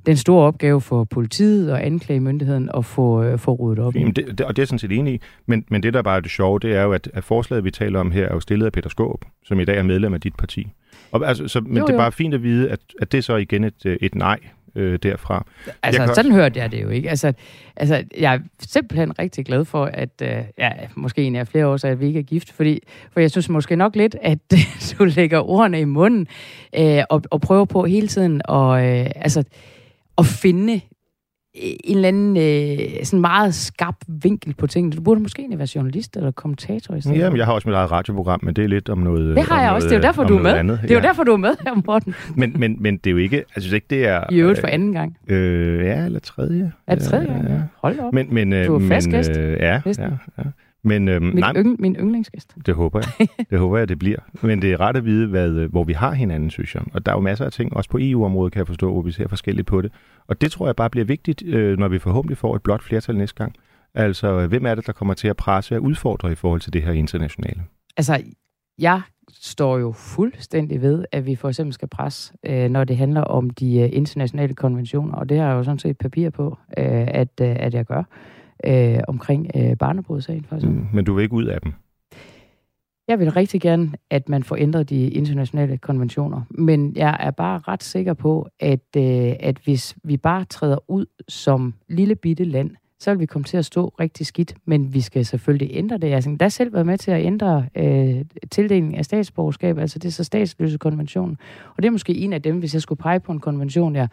[0.08, 3.94] den store opgave for politiet og anklagemyndigheden at få, øh, få ryddet op.
[3.94, 5.20] Jamen, det, det, og det er jeg sådan set enig i.
[5.46, 7.70] Men, men det, der bare er det sjove, det er jo, at, at forslaget, vi
[7.70, 10.20] taler om her, er jo stillet af Peter Skåb, som i dag er medlem af
[10.20, 10.66] dit parti.
[11.12, 11.98] Og, altså, så, men Jo, det er jo.
[11.98, 14.38] bare fint at vide, at, at det er så igen et, øh, et nej
[14.74, 15.44] øh, derfra.
[15.82, 17.10] Altså, kan sådan hørte jeg det jo ikke.
[17.10, 17.32] Altså,
[17.76, 21.76] altså, jeg er simpelthen rigtig glad for, at øh, ja, måske en af flere år,
[21.76, 22.80] så at vi ikke er gift, fordi
[23.12, 24.38] for jeg synes måske nok lidt, at
[24.98, 26.26] du lægger ordene i munden
[26.78, 29.44] øh, og, og prøver på hele tiden at, øh, altså,
[30.18, 30.80] at finde
[31.54, 34.96] en eller anden øh, sådan meget skarp vinkel på tingene.
[34.96, 37.18] Du burde måske egentlig være journalist eller kommentator i stedet.
[37.18, 39.60] Jamen, jeg har også mit eget radioprogram, men det er lidt om noget Det har
[39.60, 39.88] jeg noget, også.
[39.88, 40.50] Det er jo derfor, du er med.
[40.50, 40.78] Andet.
[40.82, 42.14] Det er jo derfor, du er med her, Morten.
[42.36, 43.44] Men, men, men det er jo ikke...
[43.56, 44.24] Altså, ikke, det er...
[44.30, 45.16] I øvrigt for anden gang.
[45.28, 46.72] Øh, ja, eller tredje.
[46.86, 47.48] Er det tredje gang?
[47.48, 47.60] Ja, ja.
[47.82, 48.12] Hold op.
[48.12, 50.02] Men, men, øh, Du er men, fast gæst, Øh, ja, ja,
[50.38, 50.42] ja.
[50.84, 52.54] Men øh, min, nej, yng, min yndlingsgæst.
[52.66, 53.28] det håber jeg.
[53.50, 54.18] Det håber jeg, det bliver.
[54.42, 56.82] Men det er ret at vide, hvad, øh, hvor vi har hinanden, synes jeg.
[56.92, 59.12] Og der er jo masser af ting, også på EU-området kan jeg forstå, hvor vi
[59.12, 59.92] ser forskelligt på det.
[60.26, 63.16] Og det tror jeg bare bliver vigtigt, øh, når vi forhåbentlig får et blot flertal
[63.16, 63.54] næste gang.
[63.94, 66.72] Altså, øh, hvem er det, der kommer til at presse og udfordre i forhold til
[66.72, 67.62] det her internationale?
[67.96, 68.22] Altså,
[68.78, 69.00] jeg
[69.32, 73.50] står jo fuldstændig ved, at vi for eksempel skal presse, øh, når det handler om
[73.50, 77.40] de øh, internationale konventioner, og det har jeg jo sådan set papir på, øh, at,
[77.40, 78.02] øh, at jeg gør,
[78.66, 80.80] øh, omkring øh, barnebrudssagen for eksempel.
[80.80, 81.72] Mm, Men du vil ikke ud af dem.
[83.08, 87.58] Jeg vil rigtig gerne, at man får ændret de internationale konventioner, men jeg er bare
[87.68, 92.70] ret sikker på, at, øh, at hvis vi bare træder ud som lille bitte land,
[93.00, 96.24] så vil vi komme til at stå rigtig skidt, men vi skal selvfølgelig ændre det.
[96.24, 100.12] Der har selv været med til at ændre øh, tildelingen af statsborgerskab, altså det er
[100.12, 101.36] så statsløse konventionen.
[101.76, 104.08] Og det er måske en af dem, hvis jeg skulle pege på en konvention, jeg,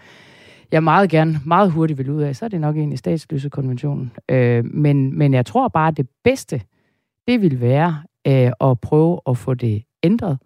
[0.72, 4.12] jeg meget gerne, meget hurtigt vil ud af, så er det nok egentlig i.
[4.30, 6.62] Øh, men, men jeg tror bare, at det bedste,
[7.28, 10.38] det vil være øh, at prøve at få det ændret.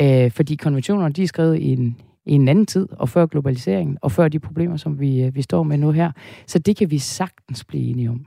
[0.00, 3.98] Øh, fordi konventionerne, de er skrevet i en, i en anden tid, og før globaliseringen,
[4.02, 6.12] og før de problemer, som vi, øh, vi står med nu her.
[6.46, 8.26] Så det kan vi sagtens blive enige om.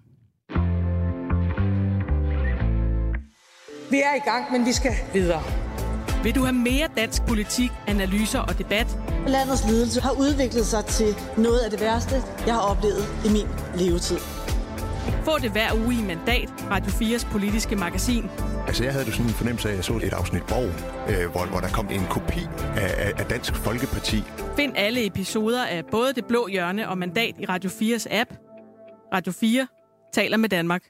[3.91, 5.60] Vi er i gang, men vi skal videre.
[6.23, 8.97] Vil du have mere dansk politik, analyser og debat?
[9.27, 13.47] Landets ledelse har udviklet sig til noget af det værste, jeg har oplevet i min
[13.75, 14.17] levetid.
[15.25, 18.23] Få det hver uge i Mandat, Radio 4's politiske magasin.
[18.67, 20.69] Altså, jeg havde jo sådan en fornemmelse af, at jeg så et afsnit Borg,
[21.11, 22.39] øh, hvor, hvor der kom en kopi
[22.75, 24.23] af, af, af Dansk Folkeparti.
[24.55, 28.29] Find alle episoder af både Det Blå Hjørne og Mandat i Radio 4's app.
[29.13, 29.67] Radio 4
[30.13, 30.81] taler med Danmark.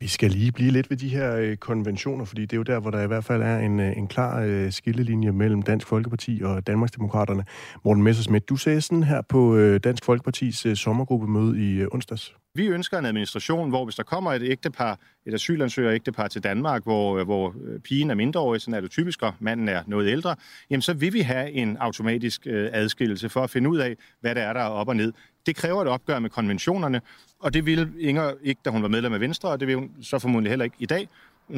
[0.00, 2.80] Vi skal lige blive lidt ved de her øh, konventioner, fordi det er jo der,
[2.80, 6.40] hvor der i hvert fald er en, øh, en klar øh, skillelinje mellem Dansk Folkeparti
[6.44, 7.44] og Danmarksdemokraterne.
[7.84, 12.37] Morten Messersmith, du sagde sådan her på øh, Dansk Folkepartis øh, sommergruppemøde i øh, onsdags.
[12.58, 16.82] Vi ønsker en administration, hvor hvis der kommer et ægtepar, et asylansøger ægtepar til Danmark,
[16.82, 20.36] hvor, hvor øh, pigen er mindreårig, sådan er det typisk, og manden er noget ældre,
[20.70, 24.34] jamen så vil vi have en automatisk øh, adskillelse for at finde ud af, hvad
[24.34, 25.12] der er, der er op og ned.
[25.46, 27.00] Det kræver et opgør med konventionerne,
[27.40, 29.90] og det ville Inger ikke, da hun var medlem af Venstre, og det vil hun
[30.02, 31.08] så formodentlig heller ikke i dag.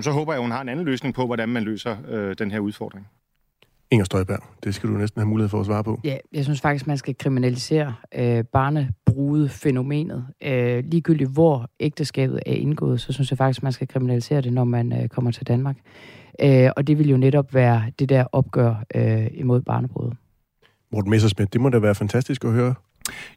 [0.00, 2.50] Så håber jeg, at hun har en anden løsning på, hvordan man løser øh, den
[2.50, 3.08] her udfordring.
[3.92, 6.00] Inger Støjberg, det skal du næsten have mulighed for at svare på.
[6.04, 10.26] Ja, jeg synes faktisk, man skal kriminalisere øh, barnebrude-fænomenet.
[10.42, 14.64] Øh, ligegyldigt hvor ægteskabet er indgået, så synes jeg faktisk, man skal kriminalisere det, når
[14.64, 15.76] man øh, kommer til Danmark.
[16.42, 20.16] Øh, og det vil jo netop være det der opgør øh, imod barnebrude.
[20.92, 22.74] Morten Messersmith, det må da være fantastisk at høre.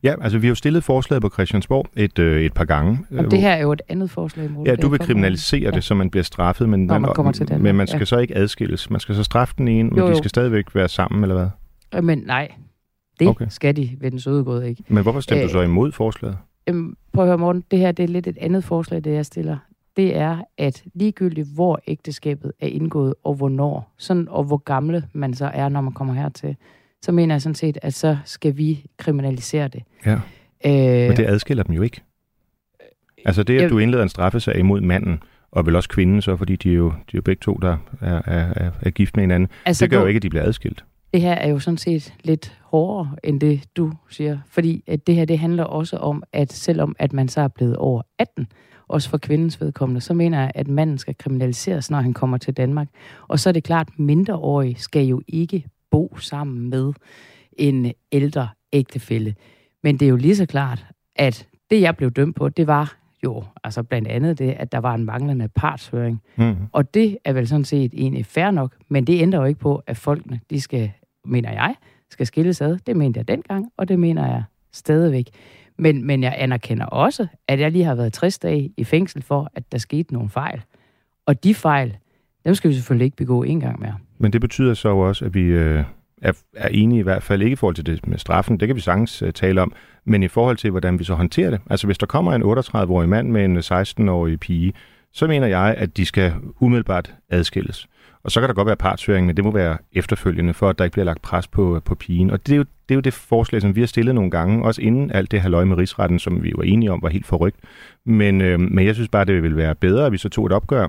[0.03, 2.99] Ja, altså vi har jo stillet forslaget på Christiansborg et, øh, et par gange.
[3.17, 4.67] Og det her er jo et andet forslag, Morten.
[4.67, 5.71] Ja, du vil kriminalisere Ja.
[5.71, 8.05] det, så man bliver straffet, men, Når man kommer til Danmark, men man skal ja.
[8.05, 8.89] så ikke adskilles.
[8.89, 10.17] Man skal så straffe den ene, men Jo, de jo.
[10.17, 11.47] skal stadigvæk være sammen, eller hvad?
[11.95, 12.51] Øh, Men nej,
[13.19, 13.45] det Okay.
[13.49, 14.83] skal de ved den søde ikke.
[14.87, 16.37] Men hvorfor stemte Øh, du så imod forslaget?
[16.69, 19.25] Øhm, prøv at høre, Morten, det her det er lidt et andet forslag, det jeg
[19.25, 19.57] stiller.
[19.97, 25.33] Det er, at ligegyldigt hvor ægteskabet er indgået, og hvornår, sådan, og hvor gamle man
[25.33, 26.55] så er, når man kommer hertil,
[27.03, 29.83] så mener jeg sådan set, at så skal vi kriminalisere det.
[30.05, 30.13] Ja.
[30.65, 32.01] Øh, Men det adskiller dem jo ikke.
[33.25, 36.37] Altså det, at jeg- du indleder en straffesag imod manden, og vel også kvinden så,
[36.37, 39.15] fordi de er jo, de er jo begge to, der er, er, er, er gift
[39.15, 40.85] med hinanden, altså, det gør jo ikke, at de bliver adskilt.
[41.13, 44.39] Det her er jo sådan set lidt hårdere end det, du siger.
[44.49, 47.75] Fordi at det her, det handler også om, at selvom at man så er blevet
[47.75, 48.47] over 18,
[48.87, 52.53] også for kvindens vedkommende, så mener jeg, at manden skal kriminaliseres, når han kommer til
[52.53, 52.87] Danmark.
[53.27, 56.93] Og så er det klart, at mindreårige skal jo ikke bo sammen med
[57.57, 59.35] en ældre ægtefælle.
[59.83, 62.97] Men det er jo lige så klart, at det, jeg blev dømt på, det var
[63.23, 66.21] jo altså blandt andet det, at der var en manglende partshøring.
[66.35, 66.55] Mm.
[66.71, 69.83] Og det er vel sådan set egentlig fair nok, men det ændrer jo ikke på,
[69.87, 70.91] at folkene, de skal,
[71.25, 71.75] mener jeg,
[72.09, 72.77] skal skilles ad.
[72.87, 75.29] Det mente jeg dengang, og det mener jeg stadigvæk.
[75.77, 79.51] Men, men jeg anerkender også, at jeg lige har været 60 dage i fængsel for,
[79.55, 80.61] at der skete nogle fejl.
[81.25, 81.97] Og de fejl,
[82.45, 83.95] dem skal vi selvfølgelig ikke begå en gang mere.
[84.17, 85.83] Men det betyder så også, at vi øh,
[86.21, 88.75] er, er enige i hvert fald ikke i forhold til det med straffen, det kan
[88.75, 89.73] vi sagtens øh, tale om,
[90.05, 91.61] men i forhold til, hvordan vi så håndterer det.
[91.69, 94.73] Altså hvis der kommer en 38-årig mand med en øh, 16-årig pige,
[95.13, 97.87] så mener jeg, at de skal umiddelbart adskilles.
[98.23, 100.83] Og så kan der godt være partshøring, men det må være efterfølgende, for at der
[100.83, 102.31] ikke bliver lagt pres på, øh, på pigen.
[102.31, 104.65] Og det er, jo, det er jo det forslag, som vi har stillet nogle gange,
[104.65, 107.57] også inden alt det halløj med rigsretten, som vi var enige om, var helt forrygt.
[108.05, 110.51] Men, øh, men jeg synes bare, det ville være bedre, at vi så tog et
[110.51, 110.87] opgør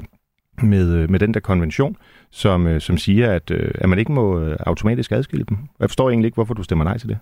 [0.62, 1.96] med, øh, med den der konvention,
[2.30, 5.58] som, øh, som siger, at, øh, at man ikke må automatisk adskille dem.
[5.80, 7.18] Jeg forstår egentlig ikke, hvorfor du stemmer nej til det.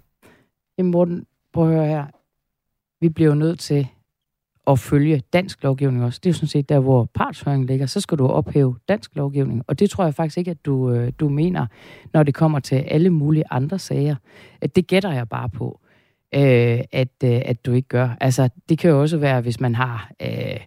[0.78, 2.04] Jamen Morten, prøv at høre her.
[3.00, 3.88] vi bliver nødt til
[4.66, 6.20] at følge dansk lovgivning også.
[6.22, 7.86] Det er jo sådan set der, hvor partshøringen ligger.
[7.86, 9.62] Så skal du ophæve dansk lovgivning.
[9.66, 11.66] Og det tror jeg faktisk ikke, at du, du mener,
[12.12, 14.16] når det kommer til alle mulige andre sager.
[14.60, 15.80] At det gætter jeg bare på,
[16.34, 18.08] øh, at, at du ikke gør.
[18.20, 20.10] Altså, det kan jo også være, hvis man har...
[20.22, 20.60] Øh,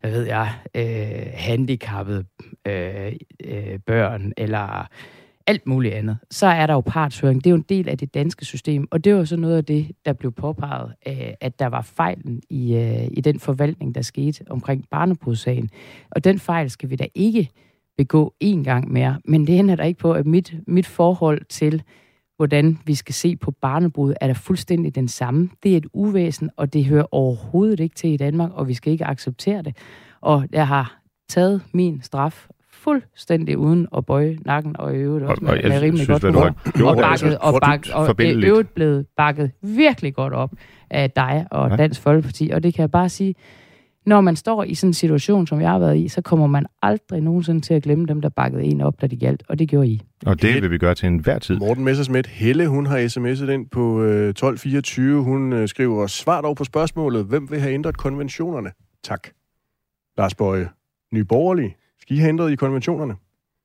[0.00, 2.24] hvad ved jeg, øh, handicappede
[2.66, 3.12] øh,
[3.44, 4.86] øh, børn, eller
[5.46, 7.44] alt muligt andet, så er der jo partshøring.
[7.44, 9.64] Det er jo en del af det danske system, og det var så noget af
[9.64, 14.02] det, der blev påpeget, øh, at der var fejlen i, øh, i den forvaltning, der
[14.02, 15.70] skete omkring barnebrudssagen.
[16.10, 17.50] Og den fejl skal vi da ikke
[17.96, 19.20] begå én gang mere.
[19.24, 21.82] Men det hænder der ikke på, at mit, mit forhold til,
[22.40, 25.48] hvordan vi skal se på barnebrud, er der fuldstændig den samme.
[25.62, 28.92] Det er et uvæsen, og det hører overhovedet ikke til i Danmark, og vi skal
[28.92, 29.76] ikke acceptere det.
[30.20, 35.42] Og jeg har taget min straf fuldstændig uden at bøje nakken og i øvrigt også
[35.42, 36.34] Og- og med, jeg med rimelig synes, godt
[36.74, 40.32] gjort, og altså, bakket, og, hvor du bakket, og i øvrigt blevet bakket virkelig godt
[40.32, 40.50] op
[40.90, 41.78] af dig og.
[41.78, 42.50] Dansk Folkeparti.
[42.52, 43.34] Og det kan jeg bare sige,
[44.06, 46.66] når man står i sådan en situation, som jeg har været i, så kommer man
[46.82, 49.42] aldrig nogensinde til at glemme dem, der bakkede en op, da det galt.
[49.48, 50.00] Og det gjorde I.
[50.26, 51.58] Og det vil vi gøre til enhver tid.
[51.58, 55.22] Morten Messersmith, Helle, hun har sms'et ind på øh, 1224.
[55.22, 58.70] Hun øh, skriver, svar dog på spørgsmålet, hvem vil have ændret konventionerne?
[59.02, 59.28] Tak.
[60.18, 60.68] Lars Bøje,
[61.14, 63.14] Nye Borgerlige, skal I have ændret i konventionerne?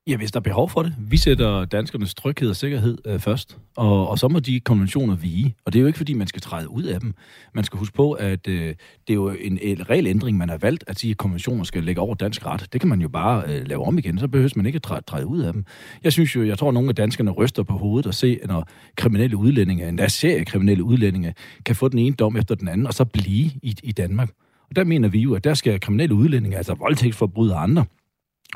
[0.07, 0.95] Ja, hvis der er behov for det.
[0.99, 5.55] Vi sætter danskernes tryghed og sikkerhed øh, først, og, og så må de konventioner vige.
[5.65, 7.13] Og det er jo ikke, fordi man skal træde ud af dem.
[7.53, 8.75] Man skal huske på, at øh, det
[9.09, 12.45] er jo en, en regelændring, man har valgt, at de konventioner skal lægge over dansk
[12.45, 12.67] ret.
[12.73, 15.01] Det kan man jo bare øh, lave om igen, så behøver man ikke at træde,
[15.07, 15.65] træde ud af dem.
[16.03, 18.67] Jeg synes jo, jeg tror, at nogle af danskerne ryster på hovedet og se, når
[18.95, 21.33] kriminelle udlændinge, endda serie kriminelle udlændinge,
[21.65, 24.29] kan få den ene dom efter den anden, og så blive i, i Danmark.
[24.69, 27.85] Og der mener vi jo, at der skal kriminelle udlændinge, altså voldtægtsforbrydere og andre,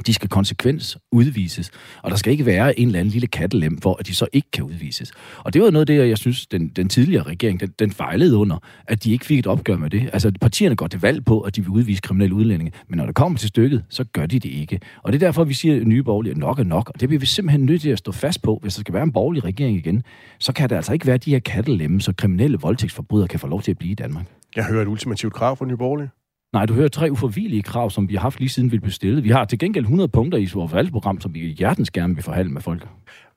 [0.07, 1.71] de skal konsekvens udvises,
[2.03, 4.51] og der skal ikke være en eller anden lille kattelem for, at de så ikke
[4.51, 5.11] kan udvises.
[5.37, 8.37] Og det var noget af det, jeg synes, den, den tidligere regering, den, den fejlede
[8.37, 10.09] under, at de ikke fik et opgør med det.
[10.13, 13.15] Altså, partierne går til valg på, at de vil udvise kriminelle udlændinge, men når det
[13.15, 14.79] kommer til stykket, så gør de det ikke.
[15.03, 17.19] Og det er derfor, vi siger, at nye borgerlige nok er nok, og det bliver
[17.19, 18.59] vi simpelthen nødt til at stå fast på.
[18.61, 20.03] Hvis der skal være en borgerlig regering igen,
[20.39, 23.61] så kan der altså ikke være de her kattelemme, så kriminelle voldtægtsforbrydere kan få lov
[23.61, 24.25] til at blive i Danmark.
[24.55, 26.09] Jeg hører et ultimativt krav fra Nye Borgerlige.
[26.53, 29.23] Nej, du hører tre uforvillige krav, som vi har haft lige siden vi blev stillet.
[29.23, 32.53] Vi har til gengæld 100 punkter i vores valgprogram, som vi hjertens gerne vil forhandle
[32.53, 32.87] med folk.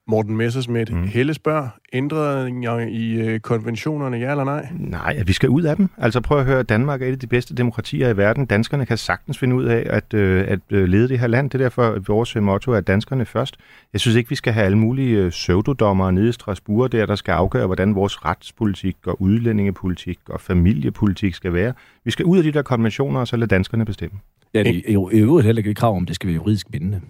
[0.09, 1.03] Morten Messersmith, Mm.
[1.03, 4.69] Helle spørger, ændringer i øh, konventionerne, ja eller nej?
[4.79, 5.88] Nej, at vi skal ud af dem.
[5.99, 8.47] Altså prøv at høre, Danmark er et af de bedste demokratier i verden.
[8.47, 11.51] Danskerne kan sagtens finde ud af at, øh, at øh, lede det her land.
[11.51, 13.57] Det er derfor, at vores øh, motto er danskerne først.
[13.93, 17.15] Jeg synes ikke, vi skal have alle mulige øh, pseudodommer nede i Strasbourg der, der
[17.15, 21.73] skal afgøre, hvordan vores retspolitik og udlændingepolitik og familiepolitik skal være.
[22.05, 24.19] Vi skal ud af de der konventioner, og så lade danskerne bestemme.
[24.55, 26.71] Ja, det er jo i øvrigt heller ikke et krav om, det skal være juridisk
[26.73, 27.01] bindende.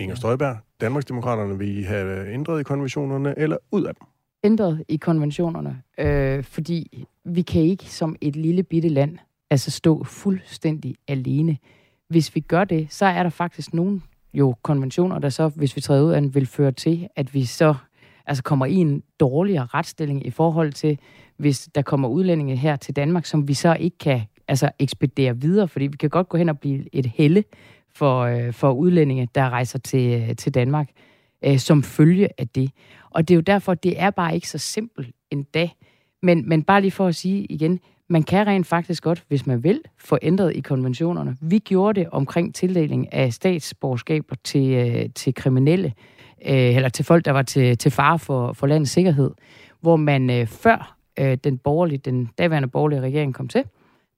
[0.00, 4.06] Inger Støjberg, Danmarksdemokraterne, vil I have ændret i konventionerne eller ud af dem?
[4.44, 9.18] ændret i konventionerne, øh, fordi vi kan ikke som et lille bitte land
[9.50, 11.58] altså stå fuldstændig alene.
[12.08, 14.00] Hvis vi gør det, så er der faktisk nogle
[14.34, 17.44] jo konventioner, der så, hvis vi træder ud af den, vil føre til, at vi
[17.44, 17.74] så
[18.26, 20.98] altså kommer i en dårligere retsstilling i forhold til,
[21.36, 25.68] hvis der kommer udlændinge her til Danmark, som vi så ikke kan altså ekspedere videre,
[25.68, 27.44] fordi vi kan godt gå hen og blive et helle
[27.94, 30.88] for, øh, for udlændinge, der rejser til, øh, til Danmark
[31.44, 32.70] øh, som følge af det.
[33.10, 35.68] Og det er jo derfor, det er bare ikke så simpelt endda.
[36.22, 39.64] Men, men bare lige for at sige igen, man kan rent faktisk godt, hvis man
[39.64, 41.36] vil, få ændret i konventionerne.
[41.40, 45.92] Vi gjorde det omkring tildeling af statsborgerskaber til, øh, til kriminelle,
[46.46, 49.30] øh, eller til folk, der var til, til fare for, for landets sikkerhed,
[49.80, 53.64] hvor man øh, før øh, den, borgerlige, den daværende borgerlige regering kom til,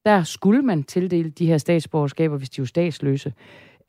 [0.06, 3.32] der skulle man tildele de her statsborgerskaber, hvis de var statsløse.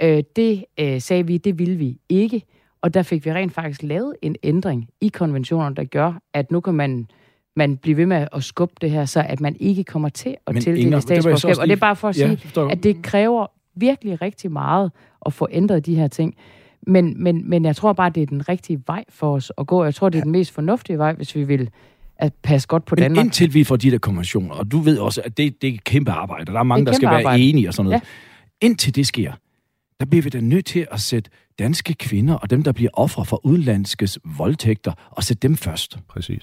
[0.01, 2.43] Øh, det øh, sagde vi, det ville vi ikke.
[2.81, 6.59] Og der fik vi rent faktisk lavet en ændring i konventionerne, der gør, at nu
[6.59, 7.07] kan man,
[7.55, 10.53] man blive ved med at skubbe det her, så at man ikke kommer til at
[10.53, 11.49] Men tildele Inger, det statsborgerskab.
[11.49, 14.21] også Og det er lige- bare for at Ja, sige, forstår at det kræver virkelig
[14.21, 14.91] rigtig meget
[15.25, 16.35] at få ændret de her ting.
[16.87, 19.83] Men, men, men jeg tror bare, det er den rigtige vej for os at gå.
[19.83, 21.69] Jeg tror, det er den mest fornuftige vej, hvis vi vil
[22.23, 23.25] at passe godt på Men Danmark.
[23.25, 25.83] indtil vi får de der konventioner, og du ved også, at det, det er et
[25.83, 27.43] kæmpe arbejde, og der er mange, er der skal kæmpe være arbejde.
[27.43, 28.01] enige og sådan noget.
[28.61, 28.65] Ja.
[28.67, 29.33] Indtil det sker,
[29.99, 33.25] der bliver vi da nødt til at sætte danske kvinder og dem, der bliver ofre
[33.25, 35.97] for udenlandskes voldtægter, og sætte dem først.
[36.09, 36.41] Præcis.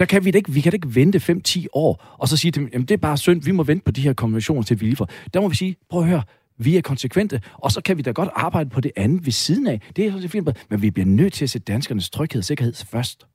[0.00, 2.52] Der kan vi, da ikke, vi kan da ikke vente 5-10 år, og så sige
[2.52, 4.80] til dem, jamen det er bare synd, vi må vente på de her konventioner til
[4.80, 5.08] vi lige får.
[5.34, 6.22] Der må vi sige, prøv at høre,
[6.58, 9.66] vi er konsekvente, og så kan vi da godt arbejde på det andet ved siden
[9.66, 9.80] af.
[9.96, 12.44] Det er sådan set fint, men vi bliver nødt til at sætte danskernes tryghed og
[12.44, 13.26] sikkerhed først.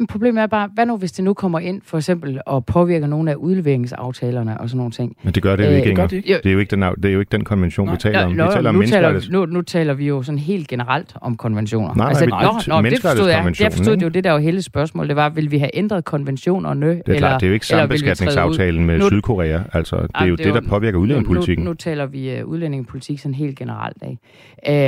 [0.00, 3.06] Men problemet er bare, hvad nu hvis det nu kommer ind for eksempel og påvirker
[3.06, 5.16] nogle af udleveringsaftalerne og sådan nogle ting?
[5.22, 6.06] Men det gør det jo Øh, ikke, Inger.
[6.06, 8.30] det Det, er jo ikke den, det er jo ikke den konvention, vi taler om.
[8.32, 11.36] Vi Nå, taler om nu, taler, nu, nu taler vi jo sådan helt generelt om
[11.36, 11.86] konventioner.
[11.88, 12.36] Nej, nej, altså, vi- nå,
[12.68, 13.54] nej, nå, det forstod jeg.
[13.60, 15.08] Jeg forstod det jo, det der var hele spørgsmål.
[15.08, 16.86] Det var, vil vi have ændret konventionerne?
[16.86, 19.58] Det er klart, det er jo ikke eller vi sambeskatningsaftalen med Nu- Sydkorea.
[19.72, 21.64] Altså, det er jo det, der påvirker udlændingepolitikken.
[21.64, 24.18] Nu, nu, taler vi uh, udlændingepolitik sådan helt generelt af.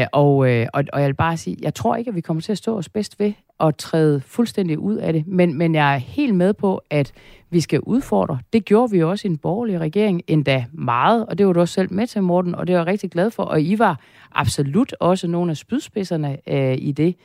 [0.02, 2.40] Uh, og, uh, og, og jeg vil bare sige, jeg tror ikke, at vi kommer
[2.40, 5.26] til at stå os bedst ved at træde fuldstændig ud af det.
[5.26, 7.12] Men, men jeg er helt med på, at
[7.50, 8.38] vi skal udfordre.
[8.52, 11.74] Det gjorde vi også i en borgerlig regering, endda meget, og det var du også
[11.74, 13.42] selv med til, Morten, og det var jeg rigtig glad for.
[13.42, 14.00] Og I var
[14.32, 17.16] absolut også nogle af spydspidserne øh, i det.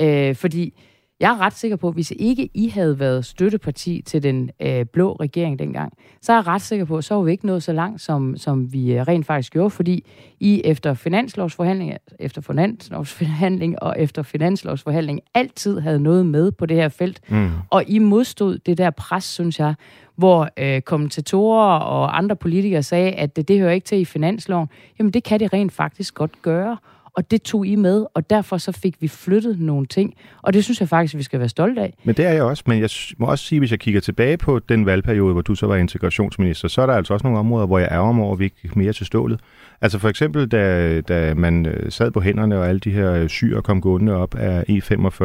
[0.00, 0.74] Øh, fordi
[1.20, 4.84] jeg er ret sikker på, at hvis ikke I havde været støtteparti til den øh,
[4.84, 7.62] blå regering dengang, så er jeg ret sikker på, at så var vi ikke nået
[7.62, 10.04] så langt, som, som vi øh, rent faktisk gjorde, fordi
[10.40, 16.88] I efter finanslovsforhandling, efter finanslovsforhandling og efter finanslovsforhandling altid havde noget med på det her
[16.88, 17.20] felt.
[17.28, 17.50] Mm.
[17.70, 19.74] Og I modstod det der pres, synes jeg,
[20.16, 24.68] hvor øh, kommentatorer og andre politikere sagde, at det, det hører ikke til i finansloven.
[24.98, 26.76] Jamen det kan det rent faktisk godt gøre.
[27.18, 30.14] Og det tog I med, og derfor så fik vi flyttet nogle ting.
[30.42, 31.94] Og det synes jeg faktisk, vi skal være stolte af.
[32.04, 32.62] Men det er jeg også.
[32.66, 35.66] Men jeg må også sige, hvis jeg kigger tilbage på den valgperiode, hvor du så
[35.66, 38.38] var integrationsminister, så er der altså også nogle områder, hvor jeg ærger mig over, at
[38.38, 39.40] vi ikke gik mere til stålet.
[39.80, 43.28] Altså for eksempel, da, da man øh, sad på hænderne, og alle de her øh,
[43.28, 45.24] syre kom gående op af E45,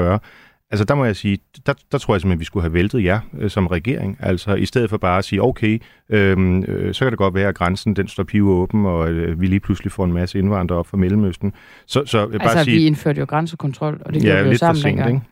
[0.74, 3.20] Altså der må jeg sige, der, der tror jeg simpelthen, vi skulle have væltet jer
[3.40, 4.18] øh, som regering.
[4.20, 7.48] Altså i stedet for bare at sige, okay, øhm, øh, så kan det godt være,
[7.48, 10.80] at grænsen den står pive åben, og øh, vi lige pludselig får en masse indvandrere
[10.80, 11.54] op fra Mellemøsten.
[11.86, 14.50] Så, så vil bare Altså, sige, vi indførte jo grænsekontrol, og det gjorde ja, vi
[14.50, 15.16] jo sammen sent, dengang.
[15.16, 15.28] ikke?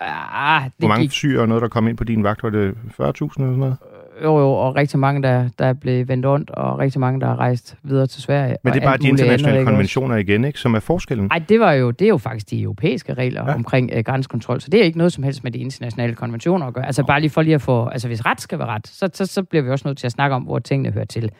[0.00, 2.50] Ah, det Hvor mange gik, syre og noget, der kom ind på din vagt, var
[2.50, 3.76] det 40.000 eller sådan noget?
[4.24, 7.36] Jo, jo, og rigtig mange, der, der blev vendt rundt, og rigtig mange, der er
[7.36, 8.56] rejst videre til Sverige.
[8.64, 9.72] Men og det er bare de andet, internationale ikke også?
[9.72, 11.28] konventioner igen, ikke, som er forskellen.
[11.30, 13.50] Ej, det var jo, det er jo faktisk de europæiske regler Ja.
[13.50, 13.54] ja.
[13.54, 16.74] omkring øh, grænsekontrol, så det er ikke noget som helst med de internationale konventioner at
[16.74, 16.86] gøre.
[16.86, 19.26] Altså bare lige for lige at få, altså hvis ret skal være ret, så, så,
[19.26, 21.30] så bliver vi også nødt til at snakke om, hvor tingene hører til.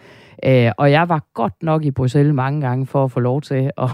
[0.44, 3.70] Øh, og jeg var godt nok i Bruxelles mange gange for at få lov til
[3.82, 3.90] at,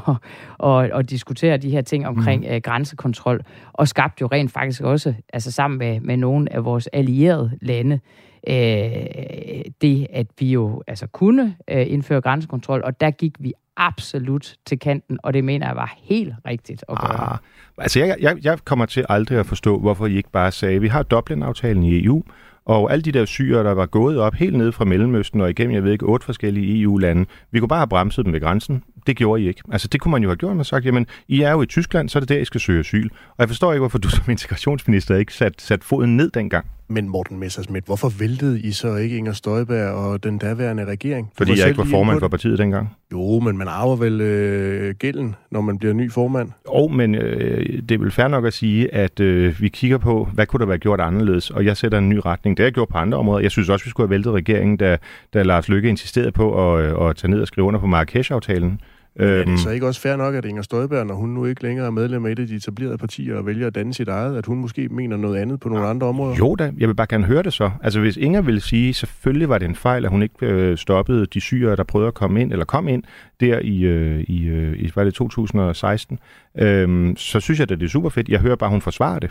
[0.64, 2.54] at, at diskutere de her ting omkring mm.
[2.54, 3.40] øh, grænsekontrol,
[3.72, 8.00] og skabte jo rent faktisk også, altså sammen med, med nogle af vores allierede lande,
[8.48, 14.54] øh, det, at vi jo altså kunne øh, indføre grænsekontrol, og der gik vi absolut
[14.66, 17.32] til kanten, og det mener jeg var helt rigtigt at gøre.
[17.32, 17.38] Ah,
[17.78, 20.88] altså, jeg, jeg, jeg kommer til aldrig at forstå, hvorfor I ikke bare sagde, vi
[20.88, 22.22] har Dublin-aftalen i EU,
[22.66, 25.74] og alle de der syre, der var gået op helt ned fra Mellemøsten og igennem,
[25.74, 28.82] jeg ved ikke, otte forskellige EU-lande, vi kunne bare have bremset dem ved grænsen.
[29.06, 29.62] Det gjorde I ikke.
[29.72, 32.08] Altså, det kunne man jo have gjort, og sagt, jamen, I er jo i Tyskland,
[32.08, 33.08] så er det der, I skal søge asyl.
[33.28, 36.66] Og jeg forstår ikke, hvorfor du som integrationsminister ikke sat, sat foden ned dengang.
[36.88, 41.30] Men Morten Messersmith, hvorfor væltede I så ikke Inger Støjberg og den daværende regering?
[41.36, 42.96] Fordi jeg ikke var formand for partiet dengang.
[43.12, 46.50] Jo, men man arver vel øh, gælden, når man bliver ny formand.
[46.68, 50.28] Og men øh, det er vel fair nok at sige, at øh, vi kigger på,
[50.32, 52.56] hvad kunne der være gjort anderledes, og jeg sætter en ny retning.
[52.56, 53.40] Det har jeg gjort på andre områder.
[53.40, 54.96] Jeg synes også, vi skulle have væltet regeringen, da,
[55.34, 58.80] da Lars Løkke insisterede på at, øh, at tage ned og skrive under på Marrakesh-aftalen.
[59.16, 59.30] Øhm.
[59.30, 61.62] Er Øhm, det så ikke også fair nok, at Inger Støjberg, når hun nu ikke
[61.62, 64.38] længere er medlem af et af de etablerede partier og vælger at danne sit eget,
[64.38, 66.36] at hun måske mener noget andet på nogle andre områder?
[66.36, 67.70] Jo da, jeg vil bare gerne høre det så.
[67.82, 71.26] Altså hvis Inger vil sige, selvfølgelig var det en fejl, at hun ikke øh, stoppede
[71.26, 73.02] de syre, der prøvede at komme ind, eller kom ind
[73.40, 76.18] der i, øh, i, øh, i var det 2016,
[76.58, 78.28] øhm, så synes jeg, at det er super fedt.
[78.28, 79.30] Jeg hører bare, at hun forsvarer det.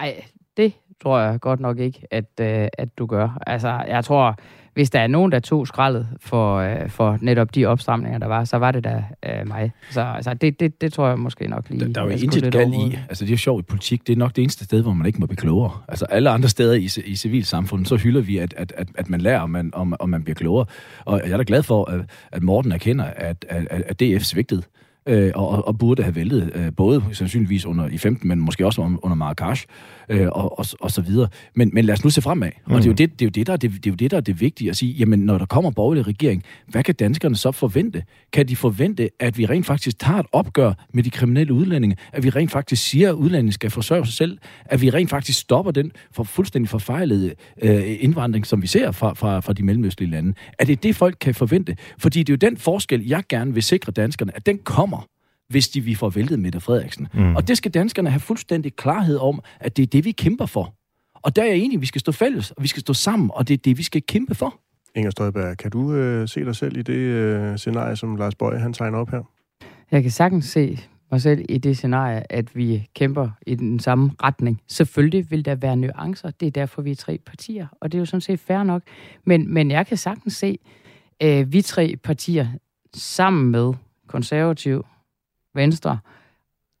[0.00, 0.14] Ej,
[0.56, 3.38] det tror jeg godt nok ikke, at, øh, at du gør.
[3.46, 4.36] Altså, jeg tror,
[4.76, 8.44] hvis der er nogen, der tog skraldet for, øh, for netop de opstramninger, der var,
[8.44, 9.72] så var det da øh, mig.
[9.90, 11.80] Så altså, det, det, det tror jeg måske nok lige.
[11.80, 12.98] Der, der er jo intet galt i.
[13.08, 14.06] Altså, det er jo sjovt i politik.
[14.06, 15.70] Det er nok det eneste sted, hvor man ikke må blive klogere.
[15.88, 19.20] Altså, alle andre steder i, i civilsamfundet, så hylder vi, at, at, at, at man
[19.20, 20.66] lærer, og man, og, og man bliver klogere.
[21.04, 22.00] Og jeg er da glad for, at,
[22.32, 24.62] at Morten erkender, at, at, at DF svigtede.
[25.08, 28.80] Øh, og, og burde have væltet, øh, både sandsynligvis under i 15, men måske også
[28.82, 29.66] under, under Marrakesh,
[30.08, 31.28] øh, og, og, og så videre.
[31.54, 32.50] Men, men lad os nu se fremad.
[32.66, 32.74] Mm.
[32.74, 33.94] Og det er, jo det, det, er jo det, der er det, det er jo
[33.94, 36.94] det, der er det vigtige at sige, jamen når der kommer borgerlig regering, hvad kan
[36.94, 38.02] danskerne så forvente?
[38.32, 41.96] Kan de forvente, at vi rent faktisk tager et opgør med de kriminelle udlændinge?
[42.12, 44.38] At vi rent faktisk siger, at udlændinge skal forsørge sig selv?
[44.64, 49.14] At vi rent faktisk stopper den for fuldstændig forfejlede øh, indvandring, som vi ser fra,
[49.14, 50.34] fra, fra de mellemøstlige lande?
[50.58, 51.76] Er det det, folk kan forvente?
[51.98, 55.06] Fordi det er jo den forskel, jeg gerne vil sikre danskerne, at den kommer
[55.48, 57.08] hvis de vi får væltet Mette Frederiksen.
[57.14, 57.36] Mm.
[57.36, 60.74] Og det skal danskerne have fuldstændig klarhed om, at det er det, vi kæmper for.
[61.14, 63.48] Og der er jeg enig, vi skal stå fælles, og vi skal stå sammen, og
[63.48, 64.60] det er det, vi skal kæmpe for.
[64.94, 68.58] Inger Støjberg, kan du øh, se dig selv i det øh, scenarie, som Lars Bøje
[68.58, 69.22] han tegner op her?
[69.90, 70.78] Jeg kan sagtens se
[71.10, 74.60] mig selv i det scenarie, at vi kæmper i den samme retning.
[74.68, 76.30] Selvfølgelig vil der være nuancer.
[76.30, 78.82] Det er derfor, vi er tre partier, og det er jo sådan set fair nok.
[79.24, 80.58] Men, men jeg kan sagtens se,
[81.22, 82.48] øh, vi tre partier
[82.94, 83.72] sammen med
[84.06, 84.84] konservativ,
[85.56, 85.98] Venstre,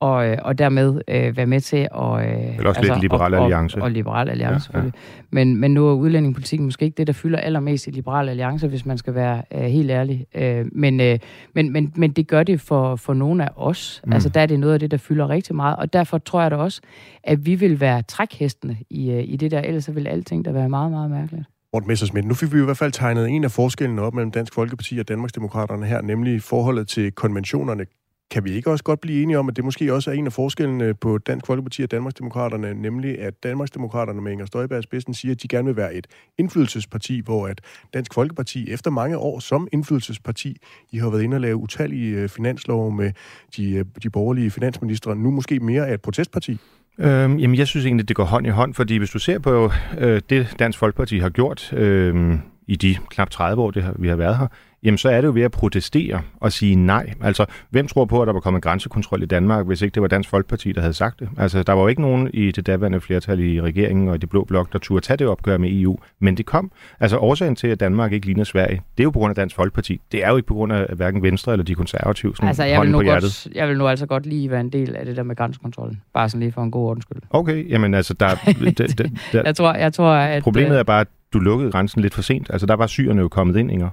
[0.00, 1.88] og, øh, og dermed øh, være med til at...
[1.90, 3.76] Øh, Eller også lidt Liberal og, Alliance.
[3.76, 4.90] Og, og Liberal Alliance, Ja, ja.
[5.30, 8.86] Men, men nu er udlændingepolitikken måske ikke det, der fylder allermest i Liberal Alliance, hvis
[8.86, 10.26] man skal være øh, helt ærlig.
[10.34, 11.18] Øh, men, øh,
[11.54, 14.02] men, men, men det gør det for, for nogle af os.
[14.06, 14.12] Mm.
[14.12, 15.76] Altså der er det noget af det, der fylder rigtig meget.
[15.76, 16.80] Og derfor tror jeg da også,
[17.24, 19.60] at vi vil være trækhestene i, øh, i det der.
[19.60, 21.44] Ellers så vil alting der være meget, meget mærkeligt.
[21.72, 24.30] Morten Messersmith, nu fik vi jo i hvert fald tegnet en af forskellene op mellem
[24.30, 27.84] Dansk Folkeparti og Danmarksdemokraterne her, nemlig forholdet til konventionerne.
[28.30, 30.32] Kan vi ikke også godt blive enige om, at det måske også er en af
[30.32, 35.32] forskellene øh, på Dansk Folkeparti og Danmarksdemokraterne, nemlig at Danmarksdemokraterne med Inger Støjberg spidsen siger,
[35.34, 36.06] at de gerne vil være et
[36.38, 37.60] indflydelsesparti, hvor at
[37.94, 40.56] Dansk Folkeparti efter mange år som indflydelsesparti,
[40.90, 43.12] I har været inde og lave utallige finanslov finanslove med
[43.56, 46.58] de, øh, de borgerlige finansministre, nu måske mere er et protestparti?
[46.98, 49.70] Øhm, jamen, jeg synes egentlig, det går hånd i hånd, fordi hvis du ser på
[49.98, 54.08] øh, det, Dansk Folkeparti har gjort øh, i de knap 30 år, det har, vi
[54.08, 54.46] har været her,
[54.82, 57.12] jamen så er det jo ved at protestere og sige nej.
[57.22, 60.08] Altså, hvem tror på, at der var kommet grænsekontrol i Danmark, hvis ikke det var
[60.08, 61.28] Dansk Folkeparti, der havde sagt det?
[61.38, 64.28] Altså, der var jo ikke nogen i det daværende flertal i regeringen og i det
[64.28, 66.72] blå blok, der turde tage det opgør med EU, men det kom.
[67.00, 69.56] Altså, årsagen til, at Danmark ikke ligner Sverige, det er jo på grund af Dansk
[69.56, 70.00] Folkeparti.
[70.12, 72.80] Det er jo ikke på grund af hverken Venstre eller de konservative, sådan Altså, jeg
[72.80, 73.22] vil, nu på hjertet.
[73.22, 76.00] godt, jeg vil nu altså godt lige være en del af det der med grænsekontrollen.
[76.14, 77.22] Bare sådan lige for en god ordens skyld.
[77.30, 78.28] Okay, jamen altså, der,
[78.60, 80.42] det, det, der, Jeg tror, jeg tror at...
[80.42, 82.50] Problemet øh, er bare, at du lukkede grænsen lidt for sent.
[82.50, 83.90] Altså, der var syrerne jo kommet ind, Inger.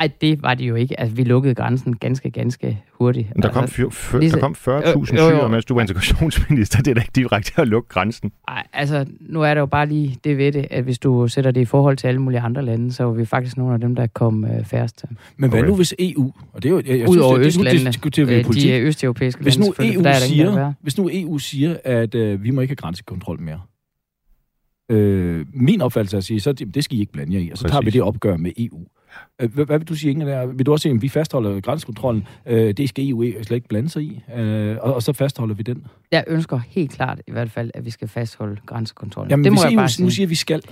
[0.00, 1.00] Ej, det var det jo ikke.
[1.00, 3.28] Altså, vi lukkede grænsen ganske, ganske hurtigt.
[3.34, 5.04] Men der kom, fyr, fyr, lige der kom 40.000 Jo, jo, jo.
[5.30, 6.78] syrere, mens du var integrationsminister.
[6.82, 8.32] Det er da ikke direkte at lukke grænsen.
[8.48, 11.50] ej, altså, nu er der jo bare lige det ved det, at hvis du sætter
[11.50, 13.94] det i forhold til alle mulige andre lande, så var vi faktisk nogle af dem,
[13.94, 15.08] der kom øh, færrest til.
[15.36, 15.68] Men hvad Okay.
[15.68, 18.26] nu hvis EU, og det er jo, jeg, jeg Udover synes, det, det, Østlandene, diskuterer
[18.26, 18.70] vi øh, politik.
[18.72, 21.76] de østeuropæiske Hvis lande nu, EU for der er der siger, hvis nu EU siger,
[21.84, 23.60] at øh, vi må ikke have grænsekontrol mere,
[24.90, 27.50] øh, min opfattelse er at sige, så det, det skal I ikke blande jer i,
[27.50, 27.72] og så Præcis.
[27.72, 28.86] tager vi det opgør med EU.
[29.40, 30.26] Øh, Hvad, hvad vil du sige, Inger?
[30.26, 30.46] Der?
[30.46, 32.26] Vil du også sige, at vi fastholder grænsekontrollen?
[32.46, 35.62] Øh, det skal EU slet ikke blande sig i, øh, og, og så fastholder vi
[35.62, 35.86] den.
[36.12, 39.30] Jeg ønsker helt klart i hvert fald, at vi skal fastholde grænsekontrollen.
[39.30, 40.10] Jamen, det må hvis jeg EU bare nu sige.
[40.10, 40.62] siger, at vi skal,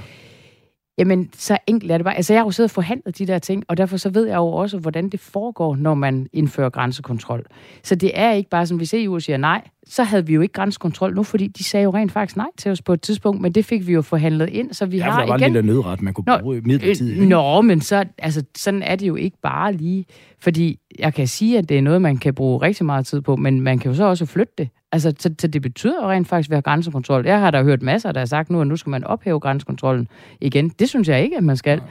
[0.99, 2.17] Jamen, så enkelt er det bare.
[2.17, 4.37] Altså, jeg har jo siddet og forhandlet de der ting, og derfor så ved jeg
[4.37, 7.45] jo også, hvordan det foregår, når man indfører grænsekontrol.
[7.83, 10.53] Så det er ikke bare sådan, hvis EU siger nej, så havde vi jo ikke
[10.53, 13.53] grænsekontrol nu, fordi de sagde jo rent faktisk nej til os på et tidspunkt, men
[13.53, 15.49] det fik vi jo forhandlet ind, så vi ja, har der var igen...
[15.49, 17.21] en lille nødret, man kunne Nå, bruge midlertidigt.
[17.21, 17.29] Øh?
[17.29, 20.07] Nå, men så, altså, sådan er det jo ikke bare lige.
[20.41, 23.37] Fordi jeg kan sige, at det er noget, man kan bruge rigtig meget tid på,
[23.37, 24.69] men man kan jo så også flytte det.
[24.93, 27.27] Altså, så, så det betyder jo rent faktisk, at vi har grænsekontrol.
[27.27, 30.09] Jeg har da hørt masser, der har sagt nu, at nu skal man ophæve grænsekontrollen
[30.41, 30.69] igen.
[30.69, 31.83] Det synes jeg ikke, at man skal.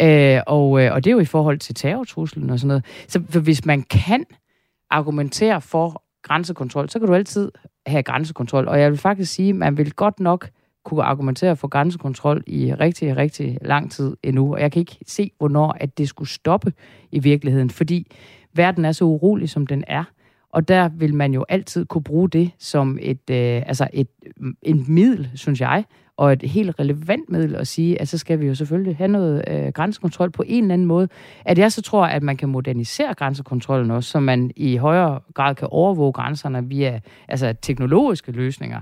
[0.00, 2.84] Øh, og, øh, og det er jo i forhold til terrortruslen og sådan noget.
[3.08, 4.24] Så hvis man kan
[4.90, 7.52] argumentere for grænsekontrol, så kan du altid
[7.86, 8.68] have grænsekontrol.
[8.68, 10.48] Og jeg vil faktisk sige, at man vil godt nok
[10.84, 14.54] kunne argumentere for grænsekontrol i rigtig, rigtig lang tid endnu.
[14.54, 16.72] Og jeg kan ikke se, hvornår at det skulle stoppe
[17.12, 18.12] i virkeligheden, fordi
[18.54, 20.04] verden er så urolig, som den er.
[20.50, 24.56] Og der vil man jo altid kunne bruge det som et, øh, altså et, mm,
[24.62, 25.84] en middel, synes jeg,
[26.16, 29.44] og et helt relevant middel at sige, at så skal vi jo selvfølgelig have noget
[29.48, 31.08] øh, grænsekontrol på en eller anden måde.
[31.44, 35.54] At jeg så tror, at man kan modernisere grænsekontrollen også, så man i højere grad
[35.54, 38.80] kan overvåge grænserne via altså, teknologiske løsninger.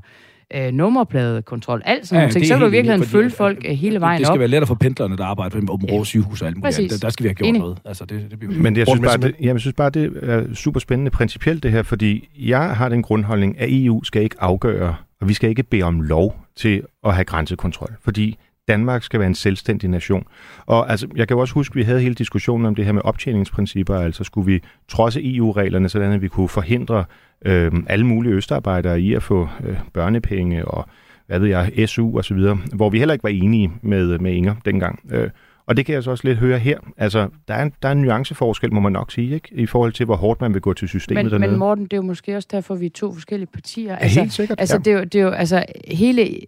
[0.55, 2.47] Øh, nummerpladekontrol, alt sådan Ja, ting.
[2.47, 4.39] Så kan du enig, følge folk øh, hele vejen Det skal op.
[4.39, 6.64] være lettere for pendlerne, der arbejder på Åben Rå sygehus og alt muligt.
[6.64, 6.93] Præcis.
[6.93, 7.61] Der, der skal vi have gjort Enig.
[7.61, 7.78] noget.
[7.85, 10.55] Altså, det, det bliver Men jeg synes, bare, det, jamen, jeg synes bare, det er
[10.55, 14.95] super spændende principielt det her, fordi jeg har den grundholdning, at EU skal ikke afgøre,
[15.24, 19.26] og vi skal ikke bede om lov til at have grænsekontrol, fordi Danmark skal være
[19.26, 20.26] en selvstændig nation.
[20.66, 22.92] Og altså, jeg kan jo også huske, at vi havde hele diskussionen om det her
[22.92, 27.04] med optjeningsprincipper, altså skulle vi trodse EU-reglerne, sådan at vi kunne forhindre
[27.44, 30.88] øh, alle mulige østarbejdere i at få øh, børnepenge og
[31.26, 34.32] hvad ved jeg, SU og så videre, hvor vi heller ikke var enige med, med
[34.32, 35.00] Inger dengang.
[35.10, 35.30] Øh,
[35.66, 36.78] og det kan jeg så også lidt høre her.
[36.96, 39.48] Altså, der er en, der er en nuanceforskel, må man nok sige, ikke?
[39.52, 41.50] i forhold til, hvor hårdt man vil gå til systemet Men, dernede.
[41.50, 43.96] men Morten, det er jo måske også derfor, vi er to forskellige partier.
[44.00, 44.78] Ja, helt sikkert, Altså, ja.
[44.78, 46.40] det, er jo, det er jo, altså, hele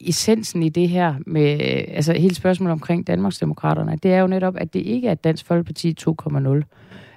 [0.00, 4.74] essensen i det her, med, altså hele spørgsmålet omkring Danmarksdemokraterne, det er jo netop, at
[4.74, 6.48] det ikke er Dansk Folkeparti 2,0.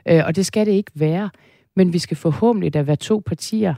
[0.09, 1.29] Øh, og det skal det ikke være.
[1.75, 3.73] Men vi skal forhåbentlig da være to partier,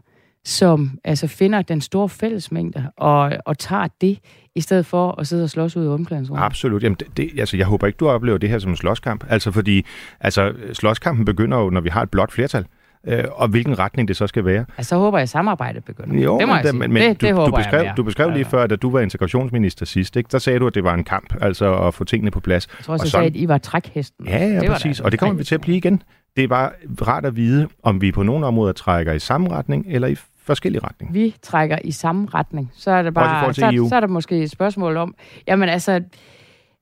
[0.45, 4.19] som altså finder den store fællesmængde og, og tager det,
[4.55, 6.45] i stedet for at sidde og slås ud i omklædningsrummet.
[6.45, 6.83] Absolut.
[6.83, 9.25] Jamen, det, det, altså, jeg håber ikke, du oplever det her som en slåskamp.
[9.29, 9.85] Altså, fordi
[10.19, 12.65] altså, slåskampen begynder jo, når vi har et blåt flertal.
[13.07, 14.65] Øh, og hvilken retning det så skal være.
[14.77, 16.23] Altså, så håber jeg, at samarbejdet begynder.
[16.23, 16.79] Jo, det må men, jeg sige.
[16.79, 17.93] men, men det, du, det håber du, beskrev, jeg mere.
[17.97, 18.43] du beskrev lige Ja.
[18.57, 20.27] før, da du var integrationsminister sidst, ikke?
[20.31, 22.67] der sagde du, at det var en kamp, altså at få tingene på plads.
[22.77, 24.25] Jeg tror også, Og jeg sådan- sagde, at I var trækhesten.
[24.27, 24.97] Ja, ja, Det præcis.
[24.97, 26.01] da Og det kommer vi til at blive igen.
[26.35, 26.69] Det er bare
[27.07, 30.83] rart at vide, om vi på nogle områder trækker i samme retning, eller i forskellige
[30.83, 31.13] retning.
[31.13, 33.89] vi trækker i samme retning, så er i bare, så, EU.
[33.89, 35.15] så er der måske et spørgsmål om,
[35.47, 36.01] jamen altså,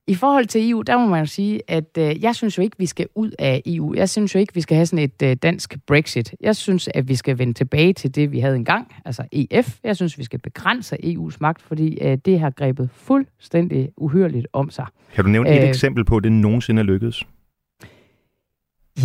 [0.07, 2.77] I forhold til EU, der må man jo sige, at øh, jeg synes jo ikke,
[2.79, 3.93] vi skal ud af EU.
[3.95, 6.35] Jeg synes jo ikke, vi skal have sådan et øh, dansk Brexit.
[6.41, 9.77] Jeg synes, at vi skal vende tilbage til det, vi havde engang, altså EF.
[9.83, 14.69] Jeg synes, vi skal begrænse EU's magt, fordi øh, det har grebet fuldstændig uhyrligt om
[14.69, 14.85] sig.
[15.15, 17.23] Kan du nævne et Øh, eksempel på, at det nogensinde er lykkedes?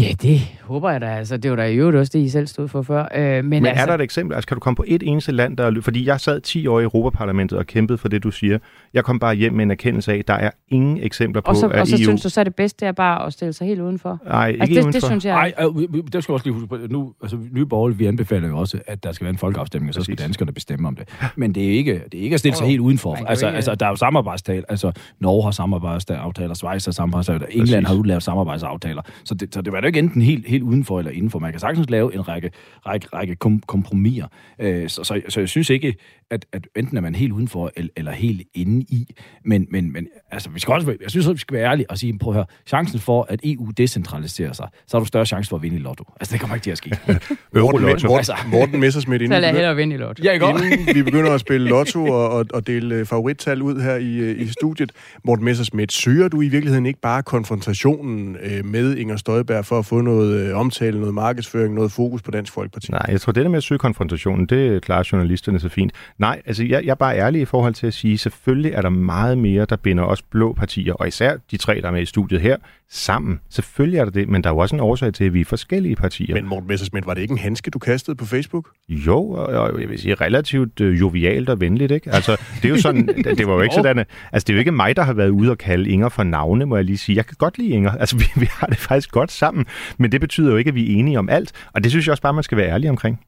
[0.00, 1.06] Ja, det håber jeg da.
[1.06, 3.08] Altså, det var da i øvrigt også det, I selv stod for før.
[3.14, 4.34] Øh, men Men altså, er der et eksempel?
[4.34, 6.80] Altså, kan du komme på et eneste land, der er Fordi jeg sad 10 år
[6.80, 8.58] i Europaparlamentet og kæmpede for det, du siger.
[8.96, 11.56] Jeg kom bare hjem med en erkendelse af, at der er ingen eksempler på, og
[11.56, 12.02] så, at og så EU...
[12.02, 14.18] synes du så, er det bedste det er bare at stille sig helt udenfor?
[14.26, 14.92] Nej, ikke Altså, det, udenfor.
[15.00, 15.34] det synes jeg...
[15.58, 18.58] Nej, øh, der skal også lige huske på, nu, altså Nye Borgerlige, vi anbefaler jo
[18.58, 21.08] også, at der skal være en folkeafstemning, og så skal danskerne bestemme om det.
[21.36, 23.16] Men det er ikke, det er ikke at stille sig helt udenfor.
[23.20, 24.64] Jo Altså, ikke- altså, der er jo samarbejdstal.
[24.68, 27.88] Altså, Norge har samarbejdsaftaler, Schweiz har samarbejdsaftaler, England Præcis.
[27.88, 29.02] har jo lavet samarbejdsaftaler.
[29.24, 31.38] Så det, så det var jo ikke enten helt, helt udenfor eller indenfor.
[31.38, 32.50] Man kan sagtens lave en række,
[32.86, 34.26] række, række kom, kompromiser.
[34.60, 35.94] Øh, så, så, så, jeg synes ikke,
[36.30, 39.14] at, at enten er man helt udenfor eller, eller helt inde i.
[39.44, 41.90] Men, men, men altså, vi skal også, være- jeg synes også, vi skal være ærlige
[41.90, 45.26] og sige, prøv at høre, chancen for, at EU decentraliserer sig, så har du større
[45.26, 46.04] chance for at vinde i lotto.
[46.20, 46.90] Altså, det kommer ikke til at ske.
[47.06, 47.20] Morten,
[47.58, 48.06] Eurolotto.
[48.08, 48.34] Morten, Altså.
[48.50, 50.20] Morten Messersmith, Så inden, vi hellere vinde i lort.
[50.24, 53.80] ja, ikke inden vi begynder at spille lotto og, og, og dele øh, favorittal ud
[53.80, 54.92] her i, øh, i studiet.
[55.24, 59.86] Morten Messersmith, søger du i virkeligheden ikke bare konfrontationen øh, med Inger Støjberg for at
[59.86, 62.90] få noget øh, omtale, noget markedsføring, noget fokus på Dansk Folkeparti?
[62.90, 65.92] Nej, jeg tror, det der med at søge konfrontationen, det klarer journalisterne så fint.
[66.18, 68.88] Nej, altså jeg, jeg er bare ærlig i forhold til at sige, selvfølgelig er der
[68.88, 72.06] meget mere, der binder os blå partier, og især de tre, der er med i
[72.06, 72.56] studiet her,
[72.90, 73.40] sammen.
[73.50, 75.44] Selvfølgelig er der det, men der er jo også en årsag til, at vi er
[75.44, 76.34] forskellige partier.
[76.34, 78.68] Men Morten Messersmith, var det ikke en handske, du kastede på Facebook?
[78.88, 82.10] Jo, og, og jeg vil sige relativt øh, jovialt og venligt, ikke?
[82.12, 83.06] Altså, det er jo sådan,
[83.38, 85.28] det, var jo ikke sådan, at- altså det er jo ikke mig, der har været
[85.30, 87.16] ude og kalde Inger for navne, må jeg lige sige.
[87.16, 89.66] Jeg kan godt lide Inger, altså vi, vi har det faktisk godt sammen,
[89.98, 92.10] men det betyder jo ikke, at vi er enige om alt, og det synes jeg
[92.12, 93.20] også bare, man skal være ærlig omkring.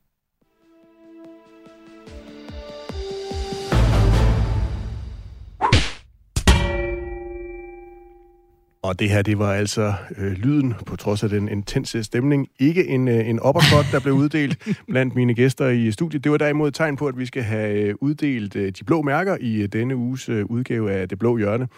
[8.89, 12.49] Og det her, det var altså øh, lyden, på trods af den intense stemning.
[12.59, 14.59] Ikke en, øh, en uppercut, der blev uddelt
[14.91, 16.25] blandt mine gæster i studiet.
[16.25, 19.03] Det var derimod et tegn på, at vi skal have øh, uddelt øh, de blå
[19.03, 21.69] mærker i øh, denne uges øh, udgave af Det Blå Hjørne.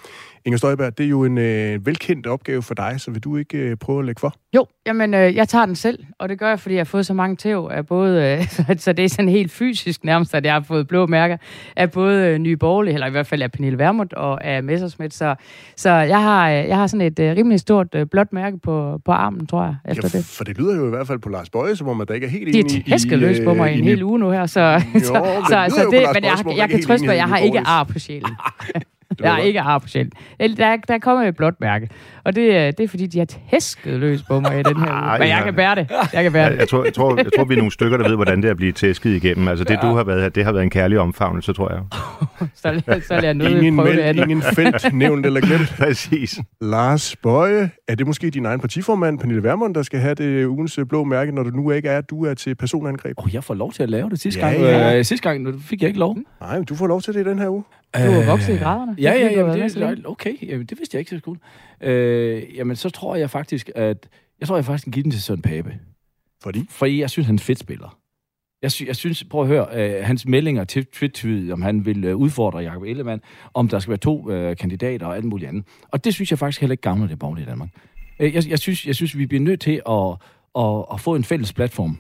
[0.44, 3.58] Inger Støjberg, det er jo en øh, velkendt opgave for dig, så vil du ikke
[3.58, 4.34] øh, prøve at lægge for?
[4.54, 7.06] Jo, jamen, øh, jeg tager den selv, og det gør jeg, fordi jeg har fået
[7.06, 10.44] så mange tæv af både, øh, så, så det er sådan helt fysisk nærmest, at
[10.44, 11.36] jeg har fået blå mærker
[11.76, 15.14] af både øh, Nye Borgerlige, eller i hvert fald af Pernille Vermund og af Messerschmidt,
[15.14, 15.34] så,
[15.76, 19.00] så jeg, har, øh, jeg har sådan et øh, rimelig stort øh, blåt mærke på,
[19.04, 20.26] på armen, tror jeg, efter ja, det.
[20.26, 22.26] for det lyder jo i hvert fald på Lars Bøje, som om at der ikke
[22.26, 24.46] er helt De enig er tæskeløs på mig i en i hel uge nu her,
[24.46, 24.60] så,
[24.92, 27.38] men så, så, så jo det, men jeg, jeg ikke kan trøste mig, jeg har
[27.38, 28.30] i ikke ar på sjælen.
[29.10, 29.44] Det Jeg godt.
[29.46, 30.12] ikke ar på sjælen.
[30.38, 31.88] Eller, Der, der er kommet et blåt mærke,
[32.24, 34.82] og det, er- det er fordi, de har tæsket løs på mig i den her
[34.82, 34.90] uge.
[35.00, 35.44] Ej, Men jeg ja.
[35.44, 35.90] kan bære det.
[36.12, 36.58] Jeg kan bære det.
[36.58, 38.50] jeg, tror, jeg, tror, jeg tror, vi er nogle stykker, der ved, hvordan det er
[38.50, 39.48] at blive tæsket igennem.
[39.48, 41.80] Altså det, du har været her, det har været en kærlig omfavnelse, tror jeg.
[42.54, 44.22] Så, så vil jeg nødt Ingen prøve det mænd, andet.
[44.22, 45.74] ingen felt, nævnt eller glemt.
[45.78, 46.38] Præcis.
[46.60, 50.78] Lars Bøje, er det måske din egen partiformand, Pernille Vermund, der skal have det ugens
[50.78, 53.14] øh, blå mærke, når du nu ikke er, at du er til personangreb?
[53.16, 54.60] Og jeg får lov til at lave det sidste Ja, gang.
[54.62, 54.98] ja.
[54.98, 56.16] Øh, sidste gang fik jeg ikke lov.
[56.40, 57.64] Nej, men du får lov til det i den her uge.
[57.94, 58.94] Du er vokset i graderne.
[58.98, 61.38] Ja, Det er ja, ja, med det, okay, jamen, det vidste jeg ikke så godt.
[61.80, 64.08] Øh, jamen, så tror jeg faktisk, at
[64.40, 65.78] jeg tror, jeg faktisk kan give den til Søren Pape.
[66.42, 66.66] Fordi?
[66.70, 67.96] Fordi jeg synes, han er en fedt spiller.
[68.62, 69.66] Jeg, sy- jeg synes, prøv at høre,
[69.98, 73.22] øh, hans meldinger til Twitter, om han vil øh, udfordre Jacob Ellemann,
[73.54, 75.64] om der skal være to øh, kandidater og alt muligt andet.
[75.88, 77.68] Og det synes jeg faktisk heller ikke gavner det borgerlige Danmark.
[78.20, 80.16] Øh, jeg, jeg, synes, jeg synes, vi bliver nødt til at,
[80.58, 81.98] at, at få en fælles platform,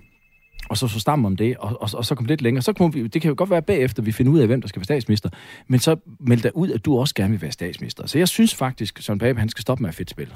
[0.70, 2.62] og så så sammen om det, og, og, og så kom lidt længere.
[2.62, 4.68] Så kom vi, det kan jo godt være bagefter, vi finder ud af, hvem der
[4.68, 5.28] skal være statsminister,
[5.66, 8.06] men så meld dig ud, at du også gerne vil være statsminister.
[8.06, 10.32] Så jeg synes faktisk, Søren Pape, han skal stoppe med at fedt spille.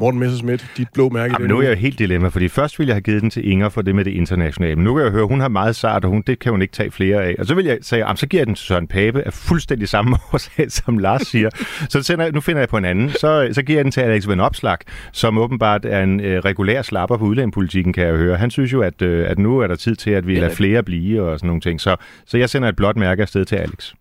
[0.00, 2.94] Morten Messerschmidt, dit blå mærke Jamen, nu er jeg helt dilemma, fordi først ville jeg
[2.94, 4.76] have givet den til Inger for det med det internationale.
[4.76, 6.72] Men nu kan jeg høre, hun har meget sart, og hun, det kan hun ikke
[6.72, 7.34] tage flere af.
[7.38, 10.16] Og så vil jeg sige, så giver jeg den til Søren Pape af fuldstændig samme
[10.32, 11.50] årsag, som Lars siger.
[11.88, 13.10] så sender, jeg- nu finder jeg på en anden.
[13.10, 14.76] Så, så giver jeg den til Alex Van Opslag,
[15.12, 18.36] som åbenbart er en øh, regulær slapper på udlændingepolitikken, kan jeg høre.
[18.36, 20.54] Han synes jo, at, øh, at nu er der tid til, at vi er lader
[20.54, 21.80] flere blive og sådan nogle ting.
[21.80, 23.92] Så, så jeg sender et blåt mærke afsted til Alex.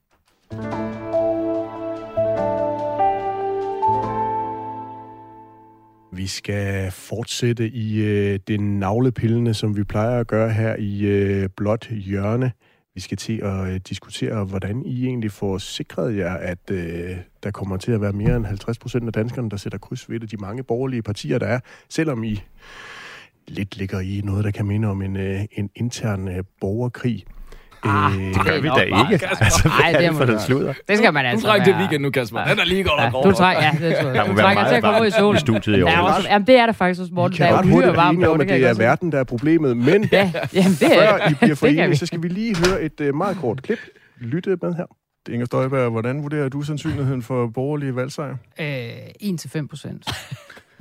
[6.14, 11.50] Vi skal fortsætte i øh, det navlepillende, som vi plejer at gøre her i øh,
[11.58, 12.52] Blåt Hjørne.
[12.96, 17.52] Vi skal til at øh, diskutere, hvordan I egentlig får sikret jer, at øh, der
[17.52, 20.32] kommer til at være mere end 50 procent af danskerne, der sætter kryds ved det.
[20.32, 21.60] De mange borgerlige partier, der er,
[21.90, 22.42] selvom I
[23.48, 27.26] lidt ligger i noget, der kan minde om en, øh, en intern øh, borgerkrig.
[27.84, 29.28] Ah, Øh, det Gør er vi da bare- ikke.
[29.42, 30.74] Altså, Ej, er det det må for du noget sludder?
[30.88, 32.44] Det skal man Du altså trænger til være- weekend nu, Kasper.
[32.44, 34.16] Den er lige godt Ja, du trænger, ja, det tror jeg.
[34.16, 35.38] Der Du må være trænger til at komme ud i solen.
[35.38, 36.08] i studiet i er år.
[36.08, 37.38] også, jamen, det er der faktisk hos vi Morten.
[37.38, 39.20] kan Der er ret hurtigt blive enige om, at det kan det er verden, der
[39.20, 39.78] er problemet.
[39.78, 41.96] Men Ja, jamen, det er før I bliver det kan forenet, vi.
[41.96, 43.80] så skal vi lige høre et øh, meget kort klip.
[44.20, 44.86] Lytte med her.
[45.34, 48.36] Inger Støjberg, hvordan vurderer du sandsynligheden for borgerlige valgsejr?
[48.60, 48.66] Øh,
[49.22, 50.10] 1-5 procent.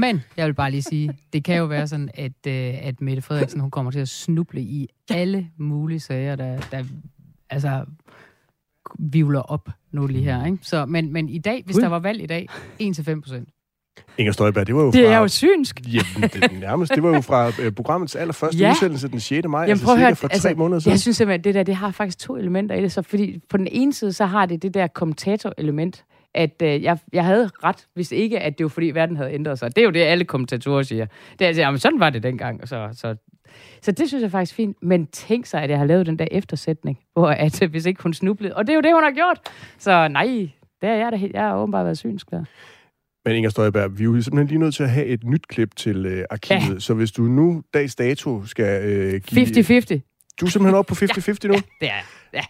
[0.01, 3.23] Men jeg vil bare lige sige, det kan jo være sådan, at, øh, at Mette
[3.23, 6.85] Frederiksen hun kommer til at snuble i alle mulige sager, der, der
[7.51, 7.85] altså
[8.99, 10.45] vivler op nu lige her.
[10.47, 10.59] Ikke?
[10.63, 11.83] Så, men, men i dag, hvis Ui.
[11.83, 12.49] der var valg i dag,
[12.83, 13.49] 1-5 procent.
[14.19, 15.13] Inger Støjberg, det var jo Det fra...
[15.15, 15.81] er jo synsk.
[15.87, 16.95] Jamen, det, nærmest.
[16.95, 18.71] Det var jo fra øh, programmets allerførste Ja.
[18.71, 19.49] udsendelse den 6.
[19.49, 20.91] maj, Jamen, altså at cirka for tre altså, måneder siden.
[20.91, 22.93] Jeg synes simpelthen, det der, det har faktisk to elementer i det.
[22.93, 26.05] Så fordi på den ene side, så har det det der kommentator-element,
[26.35, 29.59] at øh, jeg, jeg havde ret, hvis ikke, at det var fordi verden havde ændret
[29.59, 29.77] sig.
[29.77, 31.07] Det er jo det, alle kommentatorer siger.
[31.33, 32.69] Det er altså, jamen, sådan var det dengang.
[32.69, 33.17] Så, så,
[33.83, 34.77] så det synes jeg faktisk er fint.
[34.83, 38.03] Men tænk sig, at jeg har lavet den der eftersætning, hvor at, øh, hvis ikke
[38.03, 38.57] hun snublede.
[38.57, 39.41] Og det er jo det, hun har gjort.
[39.79, 40.51] Så nej,
[40.83, 42.45] der er jeg, da, helt- jeg har åbenbart været synsk der.
[43.25, 45.77] Men Inger Støjberg, vi er jo simpelthen lige nødt til at have et nyt klip
[45.77, 46.75] til øh, arkivet.
[46.75, 46.79] Ja.
[46.79, 49.47] Så hvis du nu dags dato skal øh, give...
[49.47, 50.35] 50-50.
[50.41, 51.53] Du er simpelthen oppe på 50-50 nu?
[51.55, 52.03] Det er jeg.
[52.35, 52.41] ja.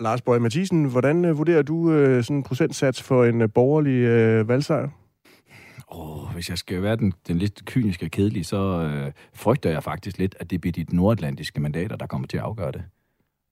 [0.00, 4.00] Lars Bøge Mathisen, hvordan øh, vurderer du øh, sådan en procentsats for en øh, borgerlig
[4.00, 4.88] øh, valgsejr?
[5.92, 9.82] Åh, hvis jeg skal være den, den lidt kyniske og kedelige, så øh, frygter jeg
[9.82, 12.82] faktisk lidt, at det bliver de nordatlantiske mandater, der kommer til at afgøre det.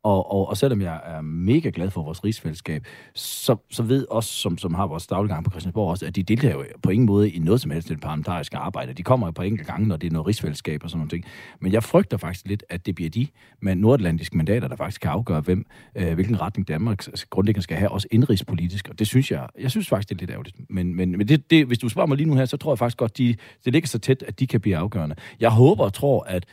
[0.08, 4.26] Og, og, og selvom jeg er mega glad for vores rigsfællesskab, så, så ved os,
[4.26, 7.30] som, som har vores dagliggang på Christiansborg også, at de deltager jo på ingen måde
[7.30, 8.92] i noget som helst det parlamentariske arbejde.
[8.92, 11.24] De kommer jo på enkelte gange, når det er noget rigsfællesskab og sådan noget ting.
[11.60, 13.26] Men jeg frygter faktisk lidt, at det bliver de
[13.62, 17.90] med nordatlantiske mandater, der faktisk kan afgøre, hvem, øh, hvilken retning Danmark grundlæggende skal have,
[17.90, 18.88] også indrigspolitisk.
[18.88, 20.56] Og det synes jeg, jeg synes faktisk, det er lidt ærgerligt.
[20.70, 22.78] Men, men, men det, det, hvis du spørger mig lige nu her, så tror jeg
[22.78, 25.16] faktisk godt, de, det ligger så tæt, at de kan blive afgørende.
[25.40, 26.46] Jeg håber og tror, at,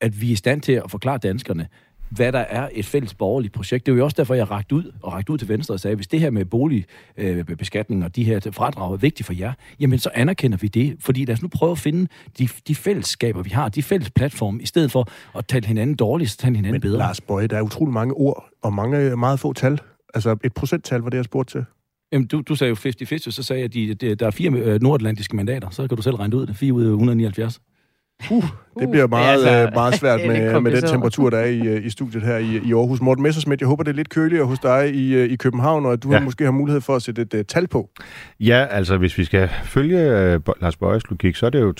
[0.00, 1.68] at vi er i stand til at forklare danskerne,
[2.10, 3.86] hvad der er et fælles borgerligt projekt.
[3.86, 5.96] Det er jo også derfor, jeg rakte ud og rakte ud til Venstre og sagde,
[5.96, 10.10] hvis det her med boligbeskatning og de her fradrag er vigtigt for jer, jamen så
[10.14, 10.96] anerkender vi det.
[11.00, 14.62] Fordi lad os nu prøve at finde de, de fællesskaber, vi har, de fælles platforme,
[14.62, 16.98] i stedet for at tale hinanden dårligt, så tale hinanden Men bedre.
[16.98, 19.80] Lars Bøge, der er utrolig mange ord og mange meget få tal.
[20.14, 21.64] Altså et procenttal var det, jeg spurgte til.
[22.12, 24.50] Jamen, du, du sagde jo 50-50, så sagde jeg, at de, de, der er fire
[24.50, 25.70] øh, nordatlantiske mandater.
[25.70, 26.54] Så kan du selv regne det ud.
[26.54, 27.60] 4 ud af 179.
[28.80, 31.44] Det bliver meget, altså, altså, meget svært er lidt med, med den temperatur, der er
[31.46, 33.00] i, øh, i studiet her i, i Aarhus.
[33.00, 35.92] Morten Messersmith, jeg håber, det er lidt køligere hos dig i, øh, i København, og
[35.92, 36.20] at du ja.
[36.20, 37.90] Måske har mulighed for at sætte et uh, tal på.
[38.40, 41.74] Ja, altså hvis vi skal følge øh, Bo- Lars Bøjes logik, så er det jo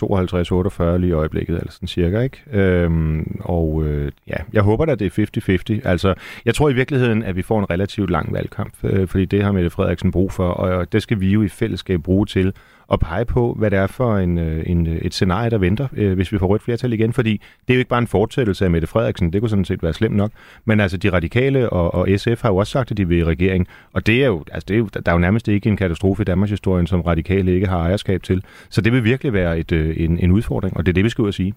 [0.92, 2.42] 52-48 lige i øjeblikket, eller sådan cirka, ikke?
[2.52, 5.88] Øhm, og øh, ja, jeg håber da, det er 50-50.
[5.88, 6.14] Altså,
[6.44, 9.52] jeg tror i virkeligheden, at vi får en relativt lang valgkamp, øh, fordi det har
[9.52, 12.52] Mette Frederiksen brug for, og det skal vi jo i fællesskab bruge til
[12.92, 15.88] at pege på, hvad det er for en, øh, en, øh, et scenarie, der venter,
[15.92, 18.64] øh, hvis vi får rødt flertal igen, fordi det er jo ikke bare en fortsættelse
[18.64, 20.30] af Mette Frederiksen, det kunne sådan set være slemt nok,
[20.64, 23.24] men altså de radikale og, og SF har jo også sagt, at de vil i
[23.24, 25.76] regering, og det er jo, altså det er jo, der er jo nærmest ikke en
[25.76, 29.58] katastrofe i Danmarks historie, som radikale ikke har ejerskab til, så det vil virkelig være
[29.58, 31.54] et, øh, en, en udfordring, og det er det, vi skal ud og sige.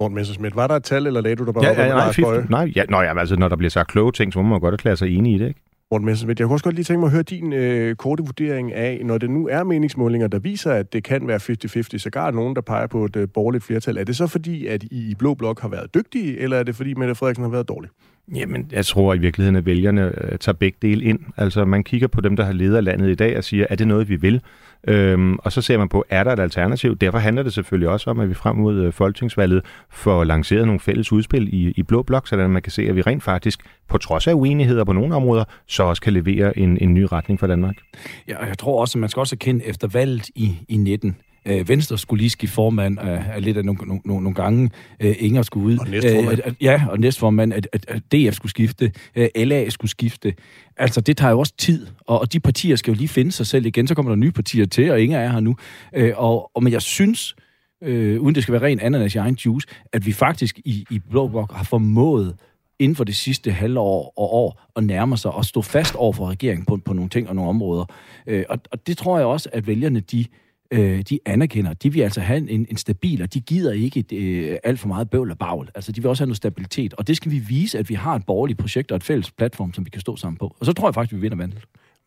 [0.00, 2.00] Morten Messersmith, var der et tal, eller lagde du der bare Ja, op ja, nej?
[2.00, 4.60] 50, nej, ja, nå, jamen, altså, når der bliver sagt kloge ting, så må man
[4.60, 5.60] godt erklære sig enig i det, ikke?
[5.90, 8.72] Morten Messersmith, jeg kunne også godt lige tænke mig at høre din øh, korte vurdering
[8.72, 11.40] af, når det nu er meningsmålinger, der viser, at det kan være
[11.94, 13.96] 50-50, sågar nogen, der peger på et øh, borgerligt flertal.
[13.96, 16.76] Er det så fordi, at I i Blå Blok har været dygtige, eller er det
[16.76, 17.90] fordi, Mette Frederiksen har været dårlig?
[18.34, 21.18] Jamen, jeg tror i virkeligheden, at vælgerne øh, tager begge dele ind.
[21.36, 23.88] Altså, man kigger på dem, der har ledet landet i dag, og siger, er det
[23.88, 24.40] noget, vi vil?
[24.88, 26.96] Øhm, og så ser man på, er der et alternativ?
[26.96, 30.80] Derfor handler det selvfølgelig også om, at vi frem mod øh, folketingsvalget får lanceret nogle
[30.80, 33.98] fælles udspil i, i Blå Blok, så man kan se, at vi rent faktisk, på
[33.98, 37.46] trods af uenigheder på nogle områder, så også kan levere en, en ny retning for
[37.46, 37.74] Danmark.
[38.28, 41.16] Ja, og jeg tror også, at man skal også erkende efter valget i, i 19,
[41.46, 44.70] Øh, Venstre skulle lige skifte formand øh, lidt af nogle, nogle, nogle, gange.
[45.00, 45.78] Øh, Inger skulle ud.
[45.78, 46.40] Og næstformand.
[46.46, 47.52] Øh, ja, og næstformand.
[47.52, 48.92] At, at, at DF skulle skifte.
[49.16, 50.34] Øh, LA skulle skifte.
[50.76, 51.86] Altså, det tager jo også tid.
[52.00, 53.86] Og, og de partier skal jo lige finde sig selv igen.
[53.86, 55.56] Så kommer der nye partier til, og Inger er her nu.
[55.94, 57.36] Øh, og, og, men jeg synes,
[57.82, 60.98] øh, uden det skal være ren ananas i egen juice, at vi faktisk i, i
[61.10, 62.36] Blå Blok har formået
[62.78, 66.30] inden for det sidste halvår og år at nærme sig og stå fast over for
[66.30, 67.84] regeringen på, på nogle ting og nogle områder.
[68.26, 70.26] Øh, og, og det tror jeg også, at vælgerne, de,
[70.74, 71.72] øh, de anerkender.
[71.72, 74.88] De vil altså have en, en stabil, og de gider ikke et, øh, alt for
[74.88, 75.68] meget bøvl og bagl.
[75.74, 76.94] Altså, de vil også have noget stabilitet.
[76.94, 79.72] Og det skal vi vise, at vi har et borgerligt projekt og et fælles platform,
[79.72, 80.56] som vi kan stå sammen på.
[80.60, 81.58] Og så tror jeg faktisk, vi vinder vandet.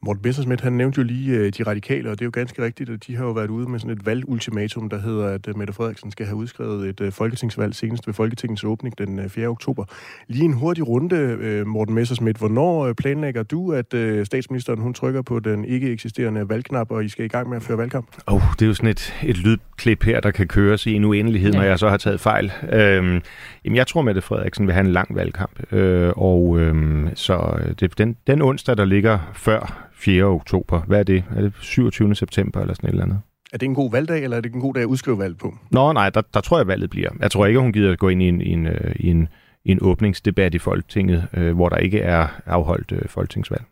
[0.02, 2.90] Morten Messersmith, han nævnte jo lige øh, de radikale, og det er jo ganske rigtigt,
[2.90, 5.74] at de har jo været ude med sådan et valgultimatum, der hedder, at øh, Mette
[5.74, 9.48] Frederiksen skal have udskrevet et øh, folketingsvalg senest ved Folketingets åbning den øh, 4.
[9.48, 9.86] oktober.
[10.28, 12.40] Lige en hurtig runde, Morten Messersmith.
[12.40, 13.86] Hvornår planlægger du, at
[14.26, 17.64] statsministeren hun trykker på den ikke eksisterende valgknap, og I skal i gang med at
[17.64, 18.08] føre valgkamp?
[18.28, 21.52] Oh, det er jo sådan et, et lydklip her, der kan køres i en uendelighed,
[21.52, 21.58] ja.
[21.58, 22.52] når jeg så har taget fejl.
[22.72, 23.22] Øhm,
[23.66, 27.98] jamen, jeg tror, Mette Frederiksen vil have en lang valgkamp, øh, og øhm, så det,
[27.98, 30.24] den, den onsdag, der ligger før 4.
[30.24, 31.24] oktober, hvad er det?
[31.36, 32.16] Er det 27.
[32.16, 33.20] september eller sådan et eller andet?
[33.54, 35.56] Er det en god valgdag, eller er det en god dag at udskrive valg på?
[35.72, 37.10] Nå, nej, der, der tror jeg, valget bliver.
[37.20, 39.28] Jeg tror ikke, hun gider at gå ind i en, i en, øh, i en,
[39.66, 43.64] i en åbningsdebat i Folketinget, øh, hvor der ikke er afholdt øh, folketingsvalg.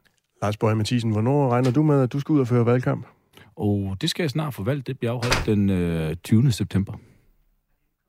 [0.41, 3.07] Lars Bøge Mathisen, hvornår regner du med, at du skal ud og føre valgkamp?
[3.55, 4.87] Og det skal jeg snart få valgt.
[4.87, 6.51] Det bliver afholdt den øh, 20.
[6.51, 6.93] september.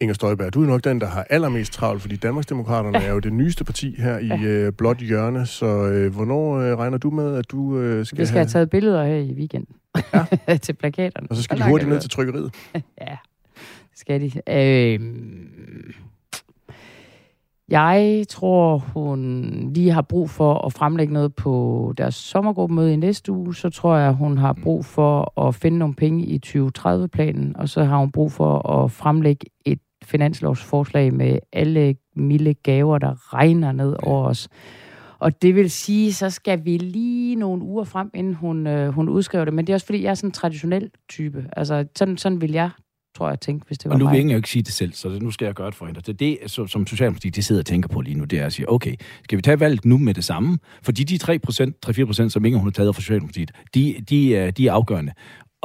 [0.00, 3.32] Inger Støjberg, du er nok den, der har allermest travlt, fordi Danmarksdemokraterne er jo det
[3.32, 7.50] nyeste parti her i øh, blåt hjørne, så øh, hvornår øh, regner du med, at
[7.50, 8.38] du øh, skal Vi skal have...
[8.38, 9.76] have taget billeder her i weekenden
[10.48, 10.56] ja.
[10.66, 11.26] til plakaterne.
[11.30, 12.54] Og så skal Der de hurtigt ned til trykkeriet.
[13.00, 13.16] Ja,
[13.90, 14.30] det skal de.
[14.48, 15.00] Øh,
[17.68, 23.32] jeg tror, hun lige har brug for at fremlægge noget på deres sommergruppemøde i næste
[23.32, 23.54] uge.
[23.54, 27.84] Så tror jeg, hun har brug for at finde nogle penge i 2030-planen, og så
[27.84, 33.96] har hun brug for at fremlægge et finanslovsforslag med alle milde gaver, der regner ned
[34.02, 34.48] over os.
[35.18, 39.08] Og det vil sige, så skal vi lige nogle uger frem, inden hun, øh, hun
[39.08, 39.54] udskriver det.
[39.54, 41.44] Men det er også fordi, jeg er sådan en traditionel type.
[41.56, 42.70] Altså, sådan, sådan vil jeg,
[43.16, 44.20] tror jeg, tænke, hvis det var Og nu vil mig.
[44.20, 46.00] Ingen jo ikke sige det selv, så det, nu skal jeg gøre det for hende.
[46.00, 48.52] Det det, som, som Socialdemokratiet de sidder og tænker på lige nu, det er at
[48.52, 48.94] sige, okay,
[49.24, 50.58] skal vi tage valget nu med det samme?
[50.82, 54.72] Fordi de 3%, 3-4%, som Inger hun har taget fra Socialdemokratiet, de, de, de er
[54.72, 55.12] afgørende.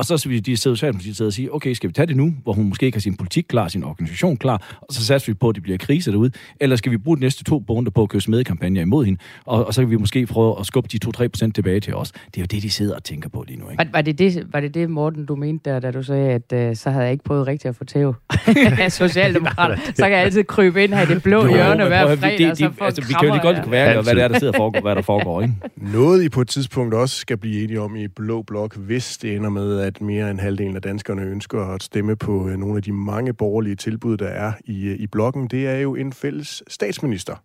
[0.01, 2.33] Og så vil de sidde Socialdemokratiet sidde og sige, okay, skal vi tage det nu,
[2.43, 5.33] hvor hun måske ikke har sin politik klar, sin organisation klar, og så satser vi
[5.33, 8.01] på, at det bliver krise derude, eller skal vi bruge de næste to måneder på
[8.03, 10.99] at køre smedekampagner imod hende, og, og så kan vi måske prøve at skubbe de
[11.45, 12.11] 2-3% tilbage til os.
[12.11, 13.77] Det er jo det, de sidder og tænker på lige nu, ikke?
[13.83, 16.53] Var, var, det det, var det det, Morten, du mente der, da du sagde, at
[16.53, 18.15] øh, så havde jeg ikke prøvet rigtigt at få tæv
[18.79, 19.77] af Socialdemokrater?
[19.85, 22.51] så kan jeg altid krybe ind her i det blå Jo, hjørne hver fredag, de-
[22.51, 24.53] og så få altså, vi kan jo lige godt være, hvad det er, der sidder
[24.53, 25.53] og foregår, hvad der foregår, ikke?
[25.77, 29.35] Noget I på et tidspunkt også skal blive enige om i Blå Blok, hvis det
[29.35, 32.83] ender med, at mere end halvdelen af danskerne ønsker at stemme på øh, nogle af
[32.83, 36.63] de mange borgerlige tilbud, der er i, øh, i blokken, det er jo en fælles
[36.67, 37.35] statsminister.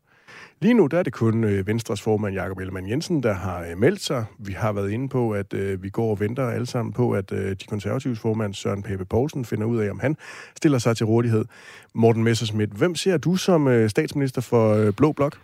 [0.60, 4.00] Lige nu der er det kun øh, Venstres formand Jakob Ellemann Jensen, der har meldt
[4.00, 4.24] sig.
[4.38, 7.32] Vi har været inde på, at øh, vi går og venter alle sammen på, at
[7.32, 10.16] øh, de konservatives formand Søren Pape Poulsen finder ud af, om han
[10.56, 11.44] stiller sig til rådighed.
[11.94, 15.38] Morten Messersmith, hvem ser du som øh, statsminister for Blå Blok?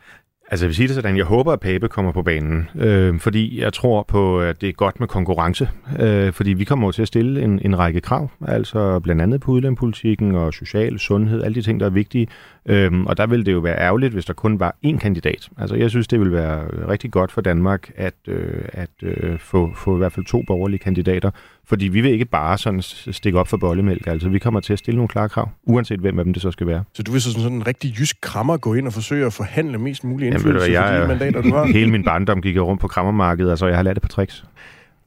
[0.53, 3.61] Altså jeg vil sige det sådan, jeg håber, at Pape kommer på banen, øh, fordi
[3.61, 7.09] jeg tror på, at det er godt med konkurrence, øh, fordi vi kommer til at
[7.09, 11.63] stille en, en række krav, altså blandt andet på udlændingepolitikken og social sundhed, alle de
[11.63, 12.29] ting, der er vigtige,
[12.67, 15.49] øh, og der vil det jo være ærgerligt, hvis der kun var én kandidat.
[15.59, 19.73] Altså jeg synes, det vil være rigtig godt for Danmark at, øh, at øh, få,
[19.77, 21.31] få i hvert fald to borgerlige kandidater,
[21.67, 22.83] fordi vi vil ikke bare sådan
[23.13, 26.19] stikke op for bollemælk, altså vi kommer til at stille nogle klare krav, uanset hvem
[26.19, 26.85] af dem det så skal være.
[26.95, 29.33] Så du vil så sådan, sådan en rigtig jysk krammer gå ind og forsøge at
[29.33, 31.65] forhandle mest mulig Jamen, indflydelse hvad, for de jeg, mandater, du har?
[31.79, 34.45] hele min barndom gik jeg rundt på krammermarkedet, altså jeg har lært det på tricks.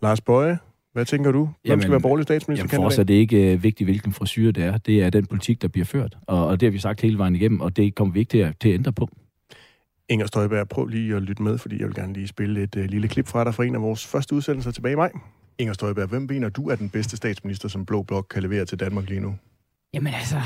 [0.01, 0.57] Lars Bøje,
[0.93, 1.39] hvad tænker du?
[1.39, 2.81] Hvem Jamen, skal være borgerlig Jamen statsministerkandidat?
[2.81, 4.77] for os er det ikke øh, vigtigt, hvilken frisyr det er.
[4.77, 6.17] Det er den politik, der bliver ført.
[6.27, 8.37] Og, og det har vi sagt hele vejen igennem, og det kommer vi ikke til
[8.37, 9.09] at, til at ændre på.
[10.09, 12.83] Inger Støjberg, prøv lige at lytte med, fordi jeg vil gerne lige spille et uh,
[12.83, 15.11] lille klip fra dig fra en af vores første udsendelser tilbage i maj.
[15.57, 18.79] Inger Støjberg, hvem mener du er den bedste statsminister, som Blå Blok kan levere til
[18.79, 19.35] Danmark lige nu?
[19.93, 20.41] Jamen altså,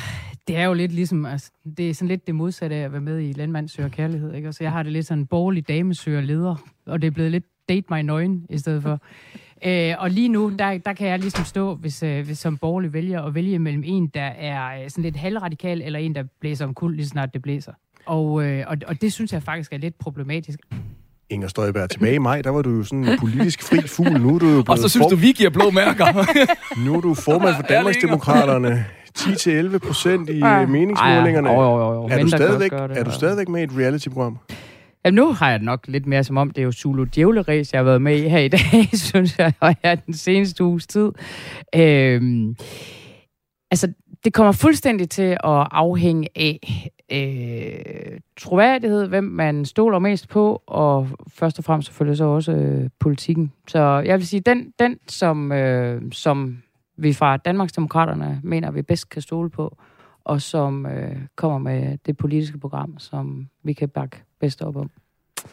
[0.48, 3.02] det er jo lidt ligesom, altså, det er sådan lidt det modsatte af at være
[3.02, 4.48] med i Landmand søger kærlighed, ikke?
[4.48, 6.56] Og så jeg har det lidt sådan borgerlig dame søger leder,
[6.86, 9.00] og det er blevet lidt date my nøgen i stedet for.
[9.66, 12.94] Øh, og lige nu, der, der kan jeg ligesom stå, hvis, øh, hvis som borgerlig
[12.94, 16.66] vælger, at vælge mellem en, der er øh, sådan lidt halvradikal, eller en, der blæser
[16.66, 17.74] om kul, lige snart det blæser.
[18.06, 20.60] Og, øh, og, og det synes jeg faktisk er lidt problematisk.
[21.30, 24.22] Inger Støjberg, tilbage i maj, der var du jo sådan en politisk fri fugl.
[24.22, 26.06] Nu er du jo blevet Og så synes form- du, vi giver blå mærker.
[26.86, 28.86] nu er du formand for Danmarksdemokraterne.
[29.20, 30.62] 10-11 procent i Ja.
[30.62, 31.50] øh, meningsmålingerne.
[31.50, 32.08] Ej, ja, jo, jo, jo.
[32.12, 34.38] Er, du stadigvæk, det, er du stadigvæk med i et reality-program?
[35.06, 37.80] Ja, nu har jeg nok lidt mere som om, det er jo Zulu Djævleræs, jeg
[37.80, 41.12] har været med i her i dag, synes jeg, og her den seneste uges tid.
[41.76, 42.56] Øhm,
[43.72, 43.88] altså,
[44.24, 46.60] det kommer fuldstændig til at afhænge af
[47.12, 52.90] øh, troværdighed, hvem man stoler mest på, og først og fremmest selvfølgelig så også øh,
[53.00, 53.52] politikken.
[53.68, 56.58] Så jeg vil sige, den, den som, øh, som
[56.98, 59.78] vi fra Danmarksdemokraterne mener, vi bedst kan stole på,
[60.24, 64.90] og som øh, kommer med det politiske program, som vi kan bakke bedst op om.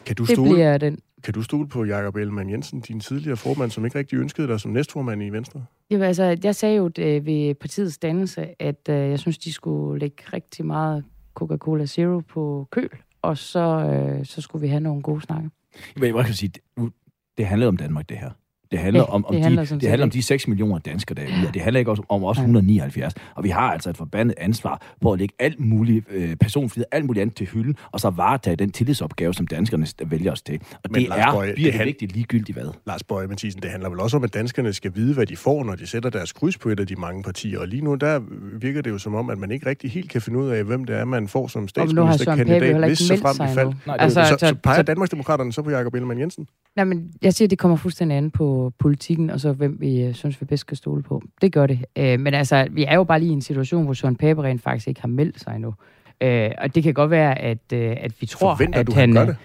[0.05, 0.99] Kan du, Det stole, bliver den.
[1.23, 4.59] kan du stole på Jakob Ellemann Jensen, din tidligere formand, som ikke rigtig ønskede dig
[4.59, 5.65] som næstformand i Venstre?
[5.89, 9.99] Jamen, altså, jeg sagde jo det ved partiets dannelse, at øh, jeg synes, de skulle
[9.99, 11.03] lægge rigtig meget
[11.37, 12.89] Coca-Cola Zero på køl,
[13.21, 15.49] og så, øh, så skulle vi have nogle gode snakke.
[15.95, 16.93] Men jeg kan sige, det,
[17.37, 18.31] det handlede om Danmark, det her.
[18.71, 21.15] Det handler, Ja, om, om, det handler de, det handler om de 6 millioner danskere,
[21.15, 23.13] der er og det handler ikke også om os 179.
[23.35, 27.05] Og vi har altså et forbandet ansvar på at lægge alt muligt øh, personfrihed, alt
[27.05, 30.59] muligt andet til hylden, og så varetage den tillidsopgave, som danskerne vælger os til.
[30.73, 32.69] Og Men det Lars er, Boje, bliver det han- vigtigt ligegyldigt hvad.
[32.87, 35.63] Lars Bøje Mathisen, det handler vel også om, at danskerne skal vide, hvad de får,
[35.63, 37.59] når de sætter deres kryds på et af de mange partier.
[37.59, 38.21] Og lige nu, der
[38.59, 40.83] virker det jo som om, at man ikke rigtig helt kan finde ud af, hvem
[40.85, 43.53] det er, man får som Og nu har Søren Pape statsministerkandidat, hvis så frem i
[43.53, 43.73] fald.
[43.87, 46.47] Nej, Altså, så, så, så- peger så- Danmarksdemokraterne så på Jakob Ellemann Jensen?
[46.75, 50.01] Nej, men jeg siger, at det kommer fuldstændig an på politikken, og så hvem vi
[50.01, 51.21] øh, synes, vi bedst skal stole på.
[51.41, 51.85] Det gør det.
[51.95, 54.61] Øh, men altså, vi er jo bare lige i en situation, hvor Søren Pape rent
[54.61, 55.73] faktisk ikke har meldt sig endnu.
[56.21, 59.01] Øh, og det kan godt være, at, øh, at vi tror, Forventer at du, han...
[59.01, 59.37] han gør øh, det?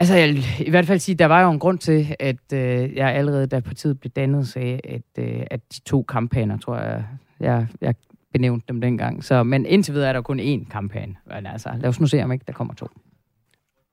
[0.00, 2.96] Altså, jeg vil i hvert fald sige, der var jo en grund til, at øh,
[2.96, 7.04] jeg allerede, da partiet blev dannet, sagde, at, øh, at de to kampagner, tror jeg,
[7.40, 7.94] jeg, jeg
[8.32, 9.24] benævnte dem dengang.
[9.24, 11.14] Så, men indtil videre er der kun én kampagne.
[11.26, 12.86] Men altså, lad os nu se, om ikke der kommer to.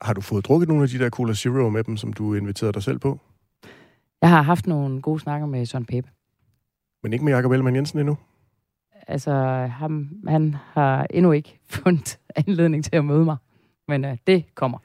[0.02, 2.74] Har du fået drukket nogle af de der Cola Zero med dem, som du inviterede
[2.74, 3.20] dig selv på?
[4.22, 6.08] Jeg har haft nogle gode snakker med Søren Pape.
[7.04, 8.18] Men ikke med Jacob Ellemann Jensen endnu?
[9.08, 9.32] Altså,
[9.72, 13.38] ham, han har endnu ikke fundet anledning til at møde mig.
[13.88, 14.78] Men øh, det kommer.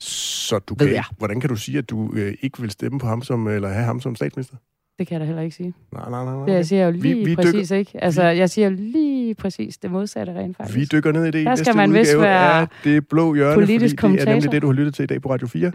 [0.00, 3.22] Så du kan, hvordan kan du sige, at du øh, ikke vil stemme på ham
[3.22, 4.56] som, eller have ham som statsminister?
[4.98, 5.74] Det kan jeg da heller ikke sige.
[5.92, 6.34] Nej, nej, nej.
[6.34, 6.46] nej.
[6.46, 8.04] Det jeg siger jo Vi- lige vi præcis, dykker- ikke?
[8.04, 10.78] Altså, jeg siger jo lige præcis det modsatte rent faktisk.
[10.78, 13.08] Vi dykker ned i det i Der næste skal man vist udgave være af Det
[13.08, 14.50] Blå Hjørne, politisk fordi det er nemlig kommentator.
[14.50, 15.72] det, du har lyttet til i dag på Radio 4.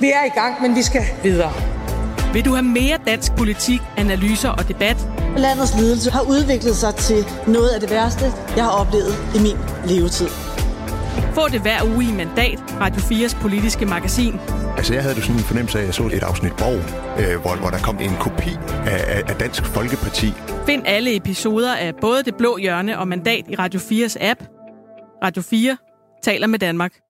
[0.00, 1.52] Vi er i gang, men vi skal videre.
[2.34, 4.96] Vil du have mere dansk politik, analyser og debat?
[5.36, 8.24] Landets ledelse har udviklet sig til noget af det værste,
[8.56, 9.58] jeg har oplevet i min
[9.90, 10.28] levetid.
[11.34, 14.34] Få det hver uge i Mandat, Radio 4's politiske magasin.
[14.76, 16.80] Altså, jeg havde det sådan en fornemmelse af, at jeg så et afsnit Borg,
[17.20, 18.50] øh, hvor, hvor der kom en kopi
[18.86, 20.26] af, af, Dansk Folkeparti.
[20.66, 24.40] Find alle episoder af både Det Blå Hjørne og Mandat i Radio 4's app.
[25.24, 25.76] Radio 4
[26.22, 27.02] taler med Danmark.